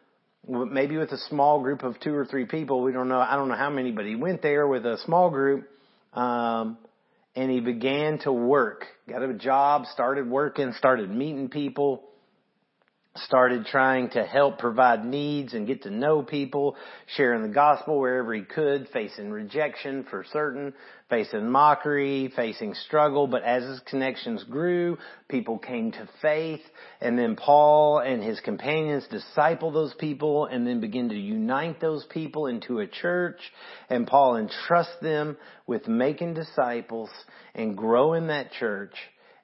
maybe 0.48 0.98
with 0.98 1.12
a 1.12 1.18
small 1.30 1.62
group 1.62 1.84
of 1.84 2.00
two 2.00 2.16
or 2.16 2.26
three 2.26 2.46
people. 2.46 2.82
We 2.82 2.94
don't 2.94 3.10
know. 3.10 3.20
I 3.20 3.36
don't 3.36 3.50
know 3.50 3.56
how 3.56 3.70
many, 3.70 3.92
but 3.92 4.06
he 4.06 4.16
went 4.16 4.42
there 4.42 4.68
with 4.68 4.86
a 4.86 4.98
small 5.06 5.30
group. 5.30 5.68
Um, 6.14 6.78
and 7.36 7.50
he 7.50 7.60
began 7.60 8.20
to 8.20 8.32
work. 8.32 8.88
Got 9.08 9.24
a 9.24 9.34
job, 9.34 9.86
started 9.88 10.30
working, 10.30 10.74
started 10.74 11.10
meeting 11.10 11.50
people. 11.50 12.11
Started 13.16 13.66
trying 13.66 14.10
to 14.10 14.24
help 14.24 14.58
provide 14.58 15.04
needs 15.04 15.54
and 15.54 15.68
get 15.68 15.84
to 15.84 15.90
know 15.90 16.24
people, 16.24 16.78
sharing 17.18 17.42
the 17.42 17.54
gospel 17.54 18.00
wherever 18.00 18.34
he 18.34 18.42
could, 18.42 18.88
facing 18.94 19.30
rejection 19.30 20.06
for 20.10 20.24
certain, 20.32 20.74
facing 21.10 21.50
mockery, 21.50 22.32
facing 22.38 22.74
struggle, 22.74 23.28
but 23.28 23.44
as 23.44 23.64
his 23.64 23.82
connections 23.82 24.46
grew, 24.46 24.98
people 25.28 25.58
came 25.58 25.92
to 25.92 26.08
faith, 26.22 26.62
and 27.02 27.20
then 27.20 27.36
Paul 27.36 28.00
and 28.00 28.24
his 28.24 28.40
companions 28.40 29.06
disciple 29.12 29.72
those 29.72 29.94
people 29.96 30.46
and 30.46 30.66
then 30.66 30.80
begin 30.80 31.10
to 31.10 31.16
unite 31.16 31.82
those 31.82 32.06
people 32.06 32.48
into 32.48 32.80
a 32.80 32.88
church, 32.88 33.40
and 33.90 34.08
Paul 34.08 34.38
entrusts 34.38 34.96
them 35.02 35.36
with 35.68 35.86
making 35.86 36.36
disciples 36.36 37.10
and 37.54 37.76
growing 37.76 38.28
that 38.28 38.54
church 38.54 38.94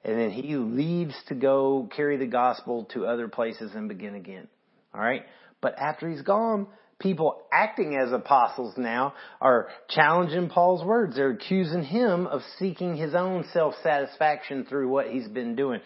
and 0.04 0.18
then 0.18 0.30
he 0.30 0.56
leaves 0.56 1.14
to 1.28 1.34
go 1.34 1.88
carry 1.94 2.16
the 2.16 2.26
gospel 2.26 2.84
to 2.92 3.06
other 3.06 3.28
places 3.28 3.72
and 3.74 3.88
begin 3.88 4.14
again. 4.14 4.48
Alright? 4.94 5.24
But 5.60 5.78
after 5.78 6.08
he's 6.08 6.22
gone, 6.22 6.68
people 6.98 7.42
acting 7.52 7.96
as 7.96 8.12
apostles 8.12 8.74
now 8.76 9.14
are 9.40 9.68
challenging 9.88 10.48
Paul's 10.48 10.84
words. 10.84 11.16
They're 11.16 11.30
accusing 11.30 11.82
him 11.82 12.26
of 12.26 12.42
seeking 12.58 12.96
his 12.96 13.14
own 13.14 13.44
self-satisfaction 13.52 14.66
through 14.66 14.88
what 14.88 15.08
he's 15.08 15.28
been 15.28 15.56
doing. 15.56 15.80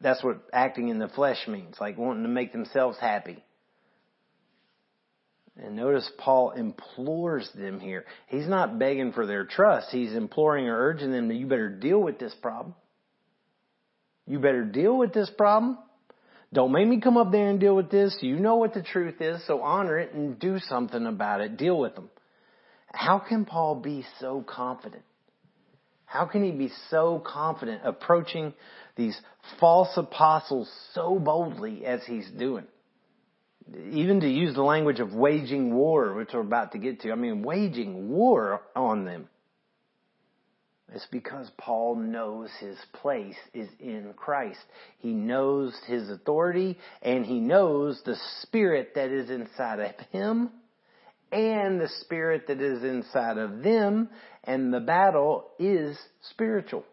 That's 0.00 0.22
what 0.22 0.42
acting 0.52 0.88
in 0.88 0.98
the 0.98 1.08
flesh 1.08 1.48
means, 1.48 1.76
like 1.80 1.98
wanting 1.98 2.24
to 2.24 2.28
make 2.28 2.52
themselves 2.52 2.98
happy. 3.00 3.42
And 5.56 5.76
notice 5.76 6.10
Paul 6.18 6.52
implores 6.52 7.50
them 7.54 7.78
here. 7.78 8.06
He's 8.28 8.48
not 8.48 8.78
begging 8.78 9.12
for 9.12 9.26
their 9.26 9.44
trust. 9.44 9.88
He's 9.90 10.14
imploring 10.14 10.66
or 10.66 10.78
urging 10.78 11.12
them 11.12 11.28
that 11.28 11.34
you 11.34 11.46
better 11.46 11.68
deal 11.68 12.00
with 12.00 12.18
this 12.18 12.34
problem. 12.40 12.74
You 14.26 14.38
better 14.38 14.64
deal 14.64 14.96
with 14.96 15.12
this 15.12 15.30
problem. 15.30 15.78
Don't 16.52 16.72
make 16.72 16.86
me 16.86 17.00
come 17.00 17.16
up 17.16 17.32
there 17.32 17.48
and 17.48 17.58
deal 17.58 17.74
with 17.74 17.90
this. 17.90 18.16
You 18.20 18.38
know 18.38 18.56
what 18.56 18.74
the 18.74 18.82
truth 18.82 19.20
is, 19.20 19.44
so 19.46 19.62
honor 19.62 19.98
it 19.98 20.12
and 20.12 20.38
do 20.38 20.58
something 20.58 21.06
about 21.06 21.40
it. 21.40 21.56
Deal 21.56 21.78
with 21.78 21.94
them. 21.94 22.10
How 22.92 23.18
can 23.18 23.46
Paul 23.46 23.76
be 23.76 24.04
so 24.20 24.44
confident? 24.46 25.02
How 26.04 26.26
can 26.26 26.44
he 26.44 26.50
be 26.50 26.70
so 26.90 27.22
confident 27.24 27.80
approaching 27.84 28.52
these 28.96 29.18
false 29.58 29.96
apostles 29.96 30.70
so 30.92 31.18
boldly 31.18 31.86
as 31.86 32.04
he's 32.04 32.28
doing? 32.30 32.66
Even 33.92 34.20
to 34.20 34.28
use 34.28 34.54
the 34.54 34.62
language 34.62 35.00
of 35.00 35.14
waging 35.14 35.74
war, 35.74 36.12
which 36.12 36.28
we're 36.34 36.40
about 36.40 36.72
to 36.72 36.78
get 36.78 37.00
to. 37.00 37.12
I 37.12 37.14
mean, 37.14 37.42
waging 37.42 38.10
war 38.10 38.60
on 38.76 39.06
them. 39.06 39.28
It's 40.94 41.06
because 41.10 41.50
Paul 41.56 41.96
knows 41.96 42.50
his 42.60 42.76
place 42.92 43.36
is 43.54 43.68
in 43.80 44.12
Christ. 44.16 44.60
He 44.98 45.12
knows 45.12 45.74
his 45.86 46.10
authority 46.10 46.78
and 47.02 47.24
he 47.24 47.40
knows 47.40 48.02
the 48.04 48.16
spirit 48.42 48.94
that 48.94 49.10
is 49.10 49.30
inside 49.30 49.80
of 49.80 49.94
him 50.10 50.50
and 51.30 51.80
the 51.80 51.88
spirit 52.00 52.46
that 52.48 52.60
is 52.60 52.84
inside 52.84 53.38
of 53.38 53.62
them 53.62 54.10
and 54.44 54.72
the 54.72 54.80
battle 54.80 55.50
is 55.58 55.98
spiritual. 56.30 56.84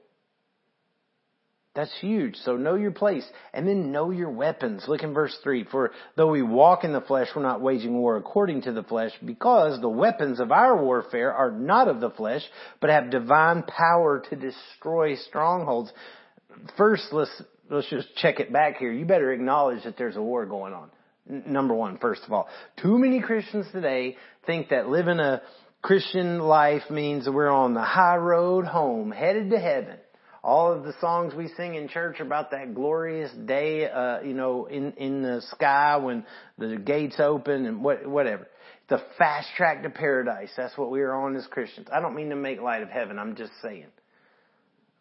That's 1.75 1.93
huge. 2.01 2.35
So 2.38 2.57
know 2.57 2.75
your 2.75 2.91
place 2.91 3.25
and 3.53 3.67
then 3.67 3.91
know 3.91 4.09
your 4.09 4.31
weapons. 4.31 4.85
Look 4.88 5.03
in 5.03 5.13
verse 5.13 5.38
3. 5.43 5.65
For 5.65 5.91
though 6.15 6.31
we 6.31 6.41
walk 6.41 6.83
in 6.83 6.93
the 6.93 7.01
flesh, 7.01 7.27
we're 7.35 7.43
not 7.43 7.61
waging 7.61 7.93
war 7.93 8.17
according 8.17 8.63
to 8.63 8.71
the 8.71 8.83
flesh 8.83 9.11
because 9.23 9.79
the 9.79 9.89
weapons 9.89 10.39
of 10.39 10.51
our 10.51 10.83
warfare 10.83 11.31
are 11.31 11.51
not 11.51 11.88
of 11.88 12.01
the 12.01 12.09
flesh, 12.09 12.41
but 12.81 12.89
have 12.89 13.11
divine 13.11 13.63
power 13.63 14.23
to 14.29 14.35
destroy 14.35 15.15
strongholds. 15.15 15.91
First, 16.75 17.03
let's, 17.11 17.41
let's 17.69 17.89
just 17.89 18.15
check 18.15 18.39
it 18.39 18.51
back 18.51 18.77
here. 18.77 18.91
You 18.91 19.05
better 19.05 19.31
acknowledge 19.31 19.83
that 19.83 19.95
there's 19.95 20.17
a 20.17 20.21
war 20.21 20.47
going 20.47 20.73
on. 20.73 20.89
Number 21.27 21.75
one, 21.75 21.99
first 21.99 22.23
of 22.25 22.33
all. 22.33 22.47
Too 22.81 22.97
many 22.97 23.21
Christians 23.21 23.67
today 23.71 24.17
think 24.47 24.69
that 24.69 24.89
living 24.89 25.19
a 25.19 25.43
Christian 25.83 26.39
life 26.39 26.89
means 26.89 27.29
we're 27.29 27.47
on 27.47 27.75
the 27.75 27.83
high 27.83 28.17
road 28.17 28.65
home, 28.65 29.11
headed 29.11 29.51
to 29.51 29.59
heaven 29.59 29.97
all 30.49 30.73
of 30.73 30.83
the 30.83 30.93
songs 30.99 31.35
we 31.35 31.47
sing 31.49 31.75
in 31.75 31.87
church 31.87 32.19
about 32.19 32.49
that 32.49 32.73
glorious 32.73 33.31
day, 33.45 33.87
uh, 33.87 34.19
you 34.21 34.33
know, 34.33 34.65
in, 34.65 34.93
in 34.93 35.21
the 35.21 35.43
sky 35.51 35.97
when 35.97 36.25
the 36.57 36.75
gates 36.75 37.19
open 37.19 37.67
and 37.67 37.83
what, 37.83 38.07
whatever. 38.07 38.47
The 38.87 38.99
fast 39.19 39.49
track 39.55 39.83
to 39.83 39.91
paradise. 39.91 40.49
That's 40.57 40.75
what 40.75 40.89
we 40.89 41.01
are 41.01 41.13
on 41.13 41.35
as 41.35 41.45
Christians. 41.45 41.87
I 41.93 41.99
don't 41.99 42.15
mean 42.15 42.29
to 42.29 42.35
make 42.35 42.59
light 42.59 42.81
of 42.81 42.89
heaven. 42.89 43.19
I'm 43.19 43.35
just 43.35 43.51
saying. 43.61 43.85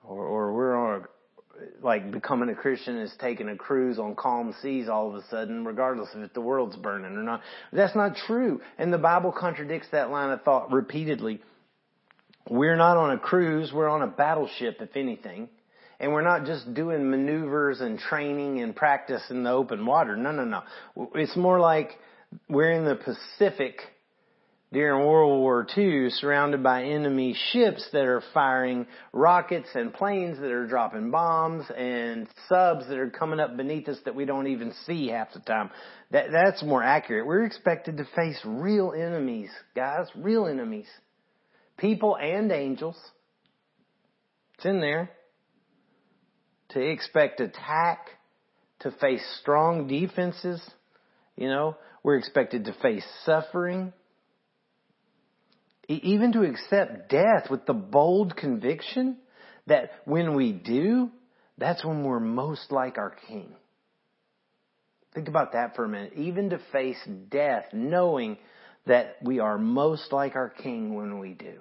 Or, 0.04 0.22
or 0.22 0.52
we're 0.52 0.76
on 0.76 1.00
a, 1.00 1.84
like 1.86 2.10
becoming 2.10 2.50
a 2.50 2.54
Christian 2.54 2.98
is 2.98 3.14
taking 3.18 3.48
a 3.48 3.56
cruise 3.56 3.98
on 3.98 4.16
calm 4.16 4.54
seas 4.60 4.90
all 4.90 5.08
of 5.08 5.14
a 5.14 5.26
sudden, 5.30 5.64
regardless 5.64 6.10
of 6.14 6.20
if 6.20 6.34
the 6.34 6.42
world's 6.42 6.76
burning 6.76 7.16
or 7.16 7.22
not. 7.22 7.40
That's 7.72 7.96
not 7.96 8.16
true. 8.26 8.60
And 8.76 8.92
the 8.92 8.98
Bible 8.98 9.32
contradicts 9.32 9.88
that 9.92 10.10
line 10.10 10.30
of 10.30 10.42
thought 10.42 10.70
repeatedly. 10.70 11.40
We're 12.50 12.76
not 12.76 12.96
on 12.96 13.10
a 13.10 13.18
cruise, 13.18 13.72
we're 13.72 13.88
on 13.88 14.02
a 14.02 14.06
battleship, 14.06 14.78
if 14.80 14.96
anything. 14.96 15.48
And 16.00 16.12
we're 16.12 16.22
not 16.22 16.46
just 16.46 16.72
doing 16.74 17.10
maneuvers 17.10 17.80
and 17.80 17.98
training 17.98 18.60
and 18.60 18.74
practice 18.74 19.22
in 19.30 19.42
the 19.42 19.50
open 19.50 19.84
water. 19.84 20.16
No, 20.16 20.30
no, 20.30 20.44
no. 20.44 20.62
It's 21.14 21.36
more 21.36 21.58
like 21.58 21.90
we're 22.48 22.70
in 22.70 22.84
the 22.84 22.94
Pacific 22.94 23.80
during 24.72 25.06
World 25.06 25.40
War 25.40 25.66
II 25.76 26.10
surrounded 26.10 26.62
by 26.62 26.84
enemy 26.84 27.34
ships 27.52 27.88
that 27.92 28.04
are 28.04 28.22
firing 28.32 28.86
rockets 29.12 29.68
and 29.74 29.92
planes 29.92 30.38
that 30.38 30.50
are 30.50 30.66
dropping 30.66 31.10
bombs 31.10 31.64
and 31.76 32.28
subs 32.48 32.86
that 32.88 32.98
are 32.98 33.10
coming 33.10 33.40
up 33.40 33.56
beneath 33.56 33.88
us 33.88 33.98
that 34.04 34.14
we 34.14 34.24
don't 34.24 34.46
even 34.46 34.72
see 34.86 35.08
half 35.08 35.32
the 35.32 35.40
time. 35.40 35.70
That, 36.12 36.26
that's 36.30 36.62
more 36.62 36.82
accurate. 36.82 37.26
We're 37.26 37.44
expected 37.44 37.96
to 37.96 38.04
face 38.14 38.38
real 38.44 38.92
enemies, 38.96 39.50
guys, 39.74 40.06
real 40.14 40.46
enemies 40.46 40.86
people 41.78 42.16
and 42.16 42.50
angels. 42.52 42.96
It's 44.54 44.66
in 44.66 44.80
there. 44.80 45.10
To 46.70 46.80
expect 46.80 47.40
attack, 47.40 48.08
to 48.80 48.90
face 48.90 49.24
strong 49.40 49.88
defenses, 49.88 50.60
you 51.36 51.48
know, 51.48 51.76
we're 52.02 52.16
expected 52.16 52.66
to 52.66 52.74
face 52.82 53.06
suffering, 53.24 53.92
even 55.88 56.32
to 56.32 56.42
accept 56.42 57.08
death 57.08 57.50
with 57.50 57.64
the 57.64 57.72
bold 57.72 58.36
conviction 58.36 59.16
that 59.66 59.90
when 60.04 60.34
we 60.34 60.52
do, 60.52 61.10
that's 61.56 61.84
when 61.84 62.04
we're 62.04 62.20
most 62.20 62.70
like 62.70 62.98
our 62.98 63.16
King. 63.28 63.54
Think 65.14 65.28
about 65.28 65.52
that 65.52 65.74
for 65.74 65.84
a 65.84 65.88
minute. 65.88 66.12
Even 66.16 66.50
to 66.50 66.60
face 66.70 66.98
death 67.30 67.64
knowing 67.72 68.36
that 68.86 69.16
we 69.22 69.38
are 69.40 69.58
most 69.58 70.12
like 70.12 70.36
our 70.36 70.50
King 70.50 70.94
when 70.94 71.18
we 71.18 71.32
do. 71.32 71.60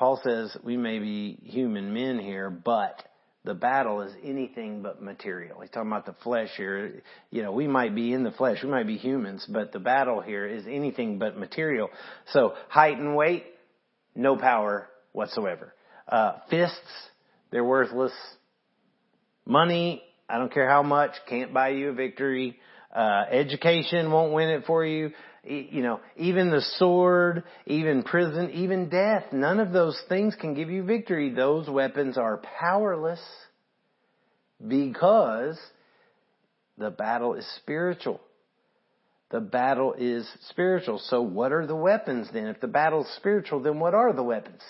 Paul 0.00 0.18
says 0.24 0.56
we 0.64 0.78
may 0.78 0.98
be 0.98 1.38
human 1.44 1.92
men 1.92 2.18
here, 2.18 2.48
but 2.48 3.02
the 3.44 3.52
battle 3.52 4.00
is 4.00 4.10
anything 4.24 4.80
but 4.80 5.02
material. 5.02 5.60
He's 5.60 5.68
talking 5.68 5.90
about 5.90 6.06
the 6.06 6.14
flesh 6.24 6.48
here. 6.56 7.02
You 7.30 7.42
know, 7.42 7.52
we 7.52 7.68
might 7.68 7.94
be 7.94 8.14
in 8.14 8.24
the 8.24 8.30
flesh, 8.30 8.62
we 8.62 8.70
might 8.70 8.86
be 8.86 8.96
humans, 8.96 9.44
but 9.46 9.72
the 9.72 9.78
battle 9.78 10.22
here 10.22 10.46
is 10.46 10.64
anything 10.66 11.18
but 11.18 11.36
material. 11.36 11.90
So 12.32 12.54
height 12.70 12.96
and 12.96 13.14
weight, 13.14 13.44
no 14.14 14.36
power 14.36 14.88
whatsoever. 15.12 15.74
Uh, 16.08 16.38
fists, 16.48 16.78
they're 17.50 17.62
worthless. 17.62 18.14
Money, 19.44 20.02
I 20.30 20.38
don't 20.38 20.50
care 20.50 20.70
how 20.70 20.82
much, 20.82 21.10
can't 21.28 21.52
buy 21.52 21.70
you 21.70 21.90
a 21.90 21.92
victory. 21.92 22.58
Uh, 22.94 23.24
education 23.30 24.10
won't 24.10 24.32
win 24.32 24.48
it 24.48 24.64
for 24.66 24.84
you 24.84 25.12
you 25.42 25.82
know, 25.82 26.00
even 26.16 26.50
the 26.50 26.60
sword, 26.76 27.44
even 27.66 28.02
prison, 28.02 28.50
even 28.50 28.90
death, 28.90 29.32
none 29.32 29.58
of 29.58 29.72
those 29.72 30.00
things 30.08 30.34
can 30.38 30.54
give 30.54 30.68
you 30.68 30.82
victory. 30.82 31.30
Those 31.30 31.68
weapons 31.68 32.18
are 32.18 32.42
powerless 32.60 33.20
because 34.66 35.58
the 36.76 36.90
battle 36.90 37.34
is 37.34 37.46
spiritual. 37.56 38.20
The 39.30 39.40
battle 39.40 39.94
is 39.96 40.28
spiritual. 40.50 40.98
So 40.98 41.22
what 41.22 41.52
are 41.52 41.66
the 41.66 41.76
weapons 41.76 42.28
then? 42.32 42.48
If 42.48 42.60
the 42.60 42.68
battle 42.68 43.04
is 43.04 43.16
spiritual, 43.16 43.60
then 43.60 43.78
what 43.78 43.94
are 43.94 44.12
the 44.12 44.24
weapons? 44.24 44.60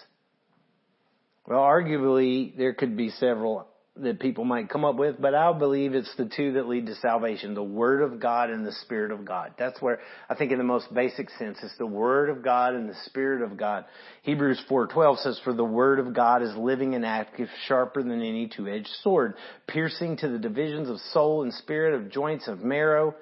Well, 1.47 1.61
arguably, 1.61 2.57
there 2.57 2.75
could 2.75 2.97
be 2.97 3.11
several 3.11 3.67
that 4.03 4.21
people 4.21 4.45
might 4.45 4.69
come 4.69 4.85
up 4.85 4.97
with, 4.97 5.21
but 5.21 5.35
I 5.35 5.53
believe 5.53 5.95
it's 5.95 6.15
the 6.17 6.25
two 6.25 6.53
that 6.55 6.69
lead 6.69 6.87
to 6.87 6.95
salvation, 6.97 7.55
the 7.55 7.63
Word 7.63 8.03
of 8.03 8.21
God 8.21 8.51
and 8.51 8.67
the 8.67 8.73
Spirit 8.73 9.11
of 9.11 9.25
God. 9.25 9.55
That's 9.59 9.81
where, 9.81 10.01
I 10.29 10.35
think 10.35 10.53
in 10.53 10.59
the 10.59 10.65
most 10.65 10.93
basic 10.93 11.31
sense, 11.31 11.59
it's 11.63 11.77
the 11.79 11.87
Word 11.87 12.31
of 12.31 12.43
God 12.43 12.75
and 12.75 12.89
the 12.89 12.97
Spirit 13.07 13.43
of 13.43 13.57
God. 13.57 13.85
Hebrews 14.23 14.63
4.12 14.71 15.19
says, 15.19 15.41
For 15.45 15.53
the 15.53 15.65
Word 15.65 15.99
of 15.99 16.15
God 16.15 16.43
is 16.43 16.55
living 16.57 16.95
and 16.95 17.05
active, 17.05 17.49
sharper 17.67 18.03
than 18.03 18.23
any 18.23 18.49
two-edged 18.49 18.91
sword, 19.03 19.35
piercing 19.67 20.17
to 20.19 20.29
the 20.29 20.39
divisions 20.39 20.89
of 20.89 20.99
soul 21.13 21.43
and 21.43 21.53
spirit, 21.55 21.95
of 21.95 22.11
joints, 22.11 22.49
of 22.49 22.61
marrow, 22.61 23.15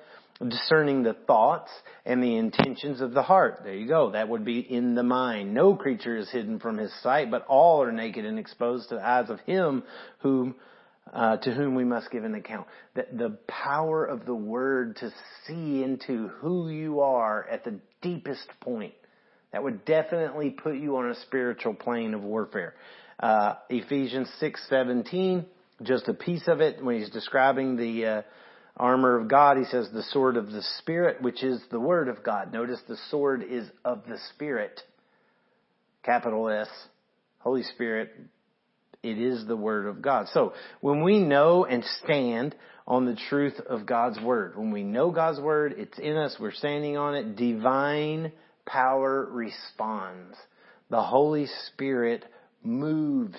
discerning 0.46 1.02
the 1.02 1.14
thoughts 1.14 1.70
and 2.06 2.22
the 2.22 2.36
intentions 2.36 3.00
of 3.00 3.12
the 3.12 3.22
heart. 3.22 3.60
There 3.64 3.74
you 3.74 3.88
go. 3.88 4.12
That 4.12 4.28
would 4.28 4.44
be 4.44 4.60
in 4.60 4.94
the 4.94 5.02
mind. 5.02 5.52
No 5.52 5.74
creature 5.74 6.16
is 6.16 6.30
hidden 6.30 6.60
from 6.60 6.78
his 6.78 6.92
sight, 7.02 7.30
but 7.30 7.44
all 7.46 7.82
are 7.82 7.92
naked 7.92 8.24
and 8.24 8.38
exposed 8.38 8.90
to 8.90 8.96
the 8.96 9.06
eyes 9.06 9.30
of 9.30 9.40
him 9.40 9.82
whom 10.20 10.54
uh, 11.12 11.38
to 11.38 11.54
whom 11.54 11.74
we 11.74 11.84
must 11.84 12.10
give 12.10 12.24
an 12.24 12.34
account. 12.34 12.66
The, 12.94 13.06
the 13.12 13.38
power 13.48 14.04
of 14.04 14.26
the 14.26 14.34
word 14.34 14.96
to 14.96 15.10
see 15.46 15.82
into 15.82 16.28
who 16.28 16.68
you 16.68 17.00
are 17.00 17.46
at 17.48 17.64
the 17.64 17.80
deepest 18.02 18.46
point. 18.60 18.92
That 19.52 19.62
would 19.62 19.84
definitely 19.84 20.50
put 20.50 20.76
you 20.76 20.96
on 20.98 21.10
a 21.10 21.14
spiritual 21.22 21.74
plane 21.74 22.14
of 22.14 22.22
warfare. 22.22 22.74
Uh, 23.18 23.54
Ephesians 23.70 24.30
6:17, 24.40 25.46
just 25.82 26.08
a 26.08 26.14
piece 26.14 26.46
of 26.46 26.60
it 26.60 26.84
when 26.84 26.98
he's 26.98 27.10
describing 27.10 27.76
the 27.76 28.06
uh, 28.06 28.22
armor 28.78 29.18
of 29.18 29.28
God, 29.28 29.56
he 29.56 29.64
says 29.64 29.88
the 29.92 30.02
sword 30.02 30.36
of 30.36 30.52
the 30.52 30.62
spirit, 30.78 31.20
which 31.22 31.42
is 31.42 31.60
the 31.70 31.80
word 31.80 32.08
of 32.08 32.22
God. 32.22 32.52
Notice 32.52 32.80
the 32.88 32.98
sword 33.10 33.42
is 33.42 33.68
of 33.84 34.02
the 34.08 34.18
spirit. 34.34 34.80
Capital 36.02 36.48
S, 36.48 36.68
Holy 37.38 37.62
Spirit, 37.62 38.14
it 39.02 39.18
is 39.18 39.46
the 39.46 39.56
Word 39.56 39.86
of 39.86 40.02
God. 40.02 40.26
So 40.32 40.54
when 40.80 41.02
we 41.02 41.18
know 41.18 41.64
and 41.64 41.84
stand 42.02 42.54
on 42.86 43.04
the 43.04 43.16
truth 43.28 43.60
of 43.68 43.86
God's 43.86 44.20
Word, 44.20 44.56
when 44.56 44.70
we 44.70 44.82
know 44.82 45.10
God's 45.10 45.40
Word, 45.40 45.74
it's 45.76 45.98
in 45.98 46.16
us, 46.16 46.36
we're 46.40 46.52
standing 46.52 46.96
on 46.96 47.14
it, 47.14 47.36
divine 47.36 48.32
power 48.66 49.28
responds. 49.30 50.36
The 50.90 51.02
Holy 51.02 51.46
Spirit 51.68 52.24
moves. 52.62 53.38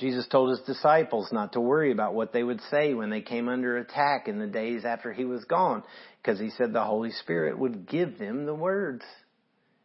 Jesus 0.00 0.26
told 0.28 0.50
his 0.50 0.66
disciples 0.66 1.28
not 1.30 1.52
to 1.52 1.60
worry 1.60 1.92
about 1.92 2.14
what 2.14 2.32
they 2.32 2.42
would 2.42 2.60
say 2.70 2.94
when 2.94 3.10
they 3.10 3.20
came 3.20 3.48
under 3.48 3.76
attack 3.76 4.28
in 4.28 4.38
the 4.38 4.46
days 4.46 4.84
after 4.86 5.12
he 5.12 5.26
was 5.26 5.44
gone, 5.44 5.84
because 6.22 6.40
he 6.40 6.50
said 6.50 6.72
the 6.72 6.82
Holy 6.82 7.10
Spirit 7.10 7.58
would 7.58 7.86
give 7.86 8.18
them 8.18 8.46
the 8.46 8.54
words 8.54 9.04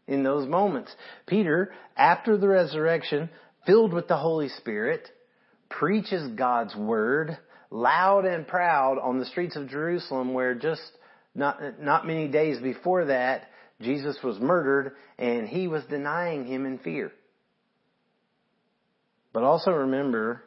in 0.07 0.23
those 0.23 0.47
moments. 0.47 0.91
Peter, 1.27 1.73
after 1.97 2.37
the 2.37 2.47
resurrection, 2.47 3.29
filled 3.65 3.91
with 3.91 4.07
the 4.07 4.17
Holy 4.17 4.47
Spirit, 4.49 5.09
preaches 5.69 6.27
God's 6.29 6.75
word 6.75 7.37
loud 7.69 8.23
and 8.25 8.47
proud 8.47 8.97
on 8.97 9.19
the 9.19 9.25
streets 9.25 9.57
of 9.57 9.67
Jerusalem 9.67 10.33
where 10.33 10.55
just 10.55 10.81
not, 11.33 11.81
not 11.81 12.07
many 12.07 12.29
days 12.29 12.59
before 12.61 13.05
that, 13.05 13.49
Jesus 13.81 14.17
was 14.23 14.39
murdered 14.39 14.93
and 15.19 15.47
he 15.47 15.67
was 15.67 15.83
denying 15.89 16.45
him 16.45 16.65
in 16.65 16.77
fear. 16.77 17.11
But 19.35 19.43
also 19.43 19.71
remember, 19.71 20.43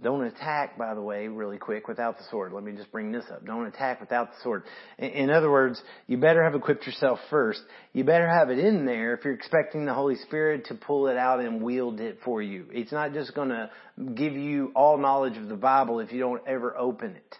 don't 0.00 0.24
attack, 0.24 0.78
by 0.78 0.94
the 0.94 1.02
way, 1.02 1.28
really 1.28 1.58
quick 1.58 1.88
without 1.88 2.16
the 2.16 2.24
sword. 2.30 2.54
Let 2.54 2.64
me 2.64 2.72
just 2.72 2.90
bring 2.90 3.12
this 3.12 3.26
up. 3.30 3.44
Don't 3.44 3.66
attack 3.66 4.00
without 4.00 4.30
the 4.30 4.36
sword. 4.42 4.62
In 4.98 5.28
other 5.28 5.50
words, 5.50 5.78
you 6.06 6.16
better 6.16 6.42
have 6.42 6.54
equipped 6.54 6.86
yourself 6.86 7.18
first. 7.28 7.60
You 7.92 8.02
better 8.02 8.26
have 8.26 8.48
it 8.48 8.58
in 8.58 8.86
there 8.86 9.12
if 9.12 9.26
you're 9.26 9.34
expecting 9.34 9.84
the 9.84 9.92
Holy 9.92 10.16
Spirit 10.16 10.64
to 10.68 10.74
pull 10.74 11.08
it 11.08 11.18
out 11.18 11.40
and 11.40 11.60
wield 11.60 12.00
it 12.00 12.16
for 12.24 12.40
you. 12.40 12.64
It's 12.72 12.92
not 12.92 13.12
just 13.12 13.34
going 13.34 13.50
to 13.50 13.68
give 14.14 14.32
you 14.32 14.72
all 14.74 14.96
knowledge 14.96 15.36
of 15.36 15.48
the 15.48 15.56
Bible 15.56 16.00
if 16.00 16.10
you 16.10 16.20
don't 16.20 16.42
ever 16.48 16.74
open 16.78 17.16
it. 17.16 17.36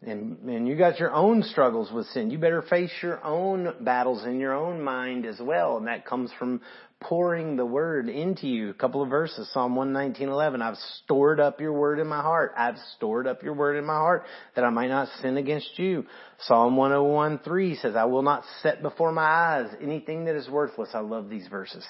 And, 0.00 0.38
and 0.48 0.68
you 0.68 0.76
got 0.76 1.00
your 1.00 1.12
own 1.12 1.42
struggles 1.42 1.90
with 1.90 2.06
sin. 2.06 2.30
You 2.30 2.38
better 2.38 2.62
face 2.62 2.92
your 3.02 3.22
own 3.24 3.74
battles 3.80 4.24
in 4.24 4.38
your 4.38 4.54
own 4.54 4.80
mind 4.80 5.26
as 5.26 5.40
well. 5.40 5.76
And 5.76 5.88
that 5.88 6.06
comes 6.06 6.30
from 6.38 6.60
pouring 7.00 7.56
the 7.56 7.64
word 7.64 8.08
into 8.08 8.46
you. 8.46 8.70
A 8.70 8.74
couple 8.74 9.02
of 9.02 9.08
verses, 9.08 9.48
Psalm 9.52 9.76
119:11. 9.76 10.62
I've 10.62 10.76
stored 11.02 11.38
up 11.38 11.60
your 11.60 11.72
word 11.72 12.00
in 12.00 12.06
my 12.06 12.20
heart. 12.20 12.52
I've 12.56 12.78
stored 12.96 13.26
up 13.26 13.42
your 13.42 13.54
word 13.54 13.76
in 13.76 13.84
my 13.84 13.94
heart 13.94 14.24
that 14.56 14.64
I 14.64 14.70
might 14.70 14.88
not 14.88 15.08
sin 15.20 15.36
against 15.36 15.78
you. 15.78 16.06
Psalm 16.40 16.76
101, 16.76 17.38
3 17.44 17.76
says, 17.76 17.94
I 17.94 18.06
will 18.06 18.22
not 18.22 18.44
set 18.62 18.82
before 18.82 19.12
my 19.12 19.22
eyes 19.22 19.70
anything 19.80 20.24
that 20.24 20.34
is 20.34 20.48
worthless. 20.48 20.90
I 20.92 21.00
love 21.00 21.28
these 21.28 21.46
verses. 21.46 21.86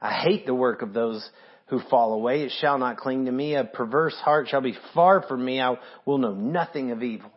I 0.00 0.12
hate 0.12 0.46
the 0.46 0.54
work 0.54 0.82
of 0.82 0.92
those 0.92 1.28
who 1.66 1.80
fall 1.90 2.14
away. 2.14 2.42
It 2.42 2.52
shall 2.60 2.78
not 2.78 2.96
cling 2.96 3.26
to 3.26 3.32
me. 3.32 3.54
A 3.54 3.64
perverse 3.64 4.16
heart 4.16 4.48
shall 4.48 4.60
be 4.60 4.76
far 4.94 5.22
from 5.22 5.44
me. 5.44 5.60
I 5.60 5.76
will 6.04 6.18
know 6.18 6.34
nothing 6.34 6.90
of 6.90 7.02
evil. 7.02 7.30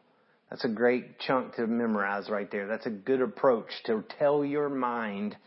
That's 0.49 0.65
a 0.65 0.69
great 0.69 1.19
chunk 1.19 1.55
to 1.55 1.65
memorize 1.65 2.29
right 2.29 2.49
there. 2.51 2.67
That's 2.67 2.85
a 2.85 2.91
good 2.91 3.21
approach 3.21 3.69
to 3.85 4.03
tell 4.19 4.43
your 4.43 4.67
mind 4.67 5.37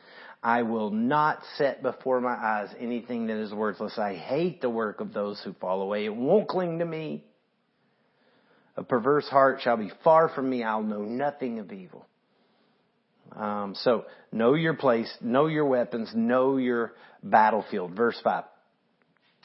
I 0.44 0.60
will 0.62 0.90
not 0.90 1.38
set 1.56 1.82
before 1.82 2.20
my 2.20 2.34
eyes 2.34 2.68
anything 2.78 3.28
that 3.28 3.38
is 3.38 3.50
worthless. 3.50 3.98
I 3.98 4.14
hate 4.14 4.60
the 4.60 4.68
work 4.68 5.00
of 5.00 5.14
those 5.14 5.40
who 5.42 5.54
fall 5.54 5.80
away. 5.80 6.04
It 6.04 6.14
won't 6.14 6.48
cling 6.48 6.80
to 6.80 6.84
me. 6.84 7.24
A 8.76 8.84
perverse 8.84 9.26
heart 9.26 9.62
shall 9.62 9.78
be 9.78 9.90
far 10.02 10.28
from 10.28 10.50
me. 10.50 10.62
I'll 10.62 10.82
know 10.82 11.00
nothing 11.00 11.60
of 11.60 11.72
evil. 11.72 12.04
Um, 13.34 13.74
so 13.74 14.04
know 14.32 14.52
your 14.52 14.74
place, 14.74 15.10
know 15.22 15.46
your 15.46 15.64
weapons, 15.64 16.12
know 16.14 16.58
your 16.58 16.92
battlefield. 17.22 17.96
Verse 17.96 18.20
five. 18.22 18.44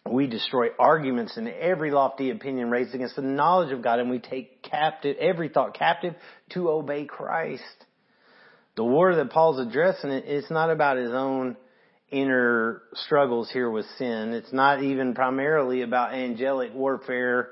We 0.05 0.27
destroy 0.27 0.67
arguments 0.77 1.37
and 1.37 1.47
every 1.47 1.91
lofty 1.91 2.29
opinion 2.29 2.71
raised 2.71 2.93
against 2.93 3.15
the 3.15 3.21
knowledge 3.21 3.71
of 3.71 3.81
God, 3.81 3.99
and 3.99 4.09
we 4.09 4.19
take 4.19 4.63
captive 4.63 5.15
every 5.17 5.47
thought 5.47 5.77
captive 5.77 6.15
to 6.49 6.69
obey 6.69 7.05
Christ 7.05 7.63
the 8.79 8.85
war 8.85 9.13
that 9.13 9.29
Paul's 9.29 9.59
addressing, 9.59 10.09
it's 10.09 10.49
not 10.49 10.69
about 10.71 10.95
his 10.95 11.11
own 11.11 11.57
inner 12.11 12.81
struggles 12.93 13.51
here 13.51 13.69
with 13.69 13.85
sin. 13.97 14.31
It's 14.31 14.53
not 14.53 14.81
even 14.81 15.13
primarily 15.13 15.81
about 15.81 16.13
angelic 16.13 16.73
warfare, 16.73 17.49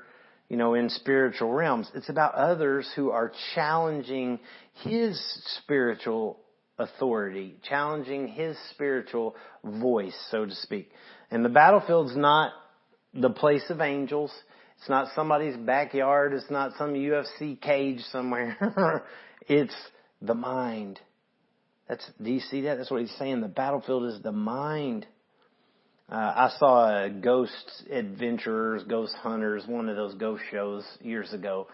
you 0.48 0.56
know, 0.56 0.72
in 0.72 0.88
spiritual 0.88 1.52
realms. 1.52 1.90
It's 1.94 2.08
about 2.08 2.34
others 2.34 2.90
who 2.96 3.10
are 3.10 3.30
challenging 3.54 4.38
his 4.84 5.22
spiritual 5.62 6.38
authority, 6.78 7.56
challenging 7.68 8.28
his 8.28 8.56
spiritual 8.70 9.36
voice, 9.62 10.16
so 10.30 10.46
to 10.46 10.54
speak. 10.54 10.90
And 11.30 11.44
the 11.44 11.50
battlefield's 11.50 12.16
not 12.16 12.52
the 13.12 13.28
place 13.28 13.68
of 13.68 13.82
angels. 13.82 14.32
It's 14.78 14.88
not 14.88 15.08
somebody's 15.14 15.58
backyard. 15.58 16.32
It's 16.32 16.50
not 16.50 16.72
some 16.78 16.94
UFC 16.94 17.60
cage 17.60 18.00
somewhere. 18.10 19.04
it's 19.46 19.76
the 20.22 20.32
mind. 20.32 20.98
That's, 21.88 22.06
do 22.22 22.30
you 22.30 22.40
see 22.40 22.62
that? 22.62 22.76
That's 22.76 22.90
what 22.90 23.00
he's 23.00 23.14
saying. 23.18 23.40
The 23.40 23.48
battlefield 23.48 24.04
is 24.04 24.20
the 24.22 24.32
mind. 24.32 25.06
Uh, 26.10 26.14
I 26.14 26.50
saw 26.58 27.04
a 27.04 27.10
Ghost 27.10 27.84
Adventurers, 27.90 28.84
Ghost 28.84 29.14
Hunters, 29.14 29.66
one 29.66 29.88
of 29.88 29.96
those 29.96 30.14
ghost 30.14 30.42
shows 30.50 30.84
years 31.00 31.32
ago, 31.32 31.66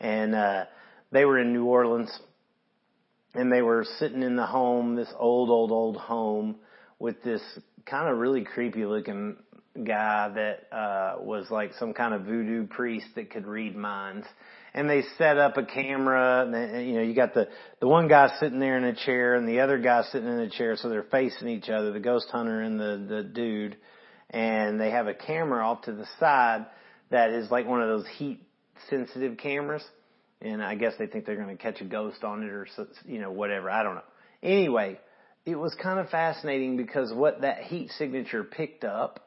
and 0.00 0.34
uh, 0.34 0.64
they 1.12 1.24
were 1.24 1.38
in 1.38 1.52
New 1.52 1.64
Orleans, 1.64 2.10
and 3.34 3.52
they 3.52 3.62
were 3.62 3.84
sitting 3.98 4.22
in 4.22 4.36
the 4.36 4.46
home, 4.46 4.96
this 4.96 5.12
old, 5.16 5.50
old, 5.50 5.72
old 5.72 5.96
home, 5.96 6.56
with 6.98 7.22
this 7.22 7.42
kind 7.86 8.08
of 8.08 8.18
really 8.18 8.44
creepy 8.44 8.84
looking 8.84 9.36
guy 9.84 10.28
that 10.34 10.76
uh, 10.76 11.16
was 11.20 11.46
like 11.50 11.72
some 11.74 11.92
kind 11.92 12.14
of 12.14 12.22
voodoo 12.22 12.66
priest 12.66 13.06
that 13.14 13.30
could 13.30 13.46
read 13.46 13.74
minds 13.76 14.26
and 14.74 14.88
they 14.88 15.02
set 15.18 15.38
up 15.38 15.56
a 15.56 15.64
camera 15.64 16.46
and 16.46 16.86
you 16.86 16.94
know 16.94 17.02
you 17.02 17.14
got 17.14 17.34
the 17.34 17.48
the 17.80 17.88
one 17.88 18.08
guy 18.08 18.30
sitting 18.38 18.60
there 18.60 18.76
in 18.76 18.84
a 18.84 18.94
chair 18.94 19.34
and 19.34 19.48
the 19.48 19.60
other 19.60 19.78
guy 19.78 20.02
sitting 20.10 20.28
in 20.28 20.38
a 20.40 20.50
chair 20.50 20.76
so 20.76 20.88
they're 20.88 21.02
facing 21.04 21.48
each 21.48 21.68
other 21.68 21.92
the 21.92 22.00
ghost 22.00 22.28
hunter 22.30 22.60
and 22.60 22.78
the 22.78 23.04
the 23.08 23.22
dude 23.22 23.76
and 24.30 24.80
they 24.80 24.90
have 24.90 25.06
a 25.06 25.14
camera 25.14 25.66
off 25.66 25.82
to 25.82 25.92
the 25.92 26.06
side 26.18 26.66
that 27.10 27.30
is 27.30 27.50
like 27.50 27.66
one 27.66 27.82
of 27.82 27.88
those 27.88 28.06
heat 28.16 28.40
sensitive 28.88 29.36
cameras 29.36 29.84
and 30.40 30.62
I 30.62 30.74
guess 30.74 30.94
they 30.98 31.06
think 31.06 31.26
they're 31.26 31.36
going 31.36 31.54
to 31.54 31.62
catch 31.62 31.80
a 31.80 31.84
ghost 31.84 32.24
on 32.24 32.42
it 32.42 32.50
or 32.50 32.66
you 33.04 33.20
know 33.20 33.30
whatever 33.30 33.70
I 33.70 33.82
don't 33.82 33.96
know. 33.96 34.02
Anyway 34.42 34.98
it 35.46 35.56
was 35.56 35.74
kind 35.82 35.98
of 35.98 36.10
fascinating 36.10 36.76
because 36.76 37.12
what 37.12 37.40
that 37.40 37.62
heat 37.62 37.90
signature 37.92 38.44
picked 38.44 38.84
up 38.84 39.26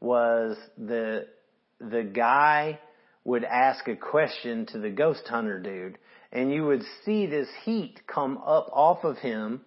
was 0.00 0.56
the 0.76 1.28
the 1.80 2.02
guy 2.02 2.78
would 3.24 3.44
ask 3.44 3.86
a 3.88 3.96
question 3.96 4.66
to 4.66 4.78
the 4.78 4.90
ghost 4.90 5.26
hunter 5.28 5.58
dude, 5.60 5.98
and 6.32 6.52
you 6.52 6.64
would 6.66 6.82
see 7.04 7.26
this 7.26 7.48
heat 7.64 8.00
come 8.06 8.38
up 8.38 8.68
off 8.72 9.04
of 9.04 9.18
him, 9.18 9.60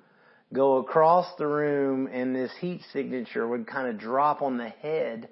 go 0.54 0.78
across 0.78 1.28
the 1.38 1.48
room, 1.48 2.08
and 2.12 2.36
this 2.36 2.52
heat 2.60 2.82
signature 2.92 3.48
would 3.48 3.68
kind 3.68 3.88
of 3.88 3.98
drop 3.98 4.42
on 4.42 4.58
the 4.58 4.70
head 4.70 5.30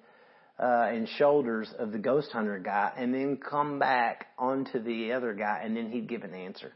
uh, 0.59 0.87
and 0.89 1.09
shoulders 1.17 1.73
of 1.77 1.91
the 1.91 1.97
ghost 1.97 2.31
hunter 2.31 2.59
guy, 2.59 2.91
and 2.95 3.13
then 3.13 3.37
come 3.37 3.79
back 3.79 4.27
onto 4.37 4.81
the 4.81 5.11
other 5.11 5.33
guy, 5.33 5.61
and 5.63 5.75
then 5.75 5.91
he'd 5.91 6.07
give 6.07 6.23
an 6.23 6.33
answer. 6.33 6.73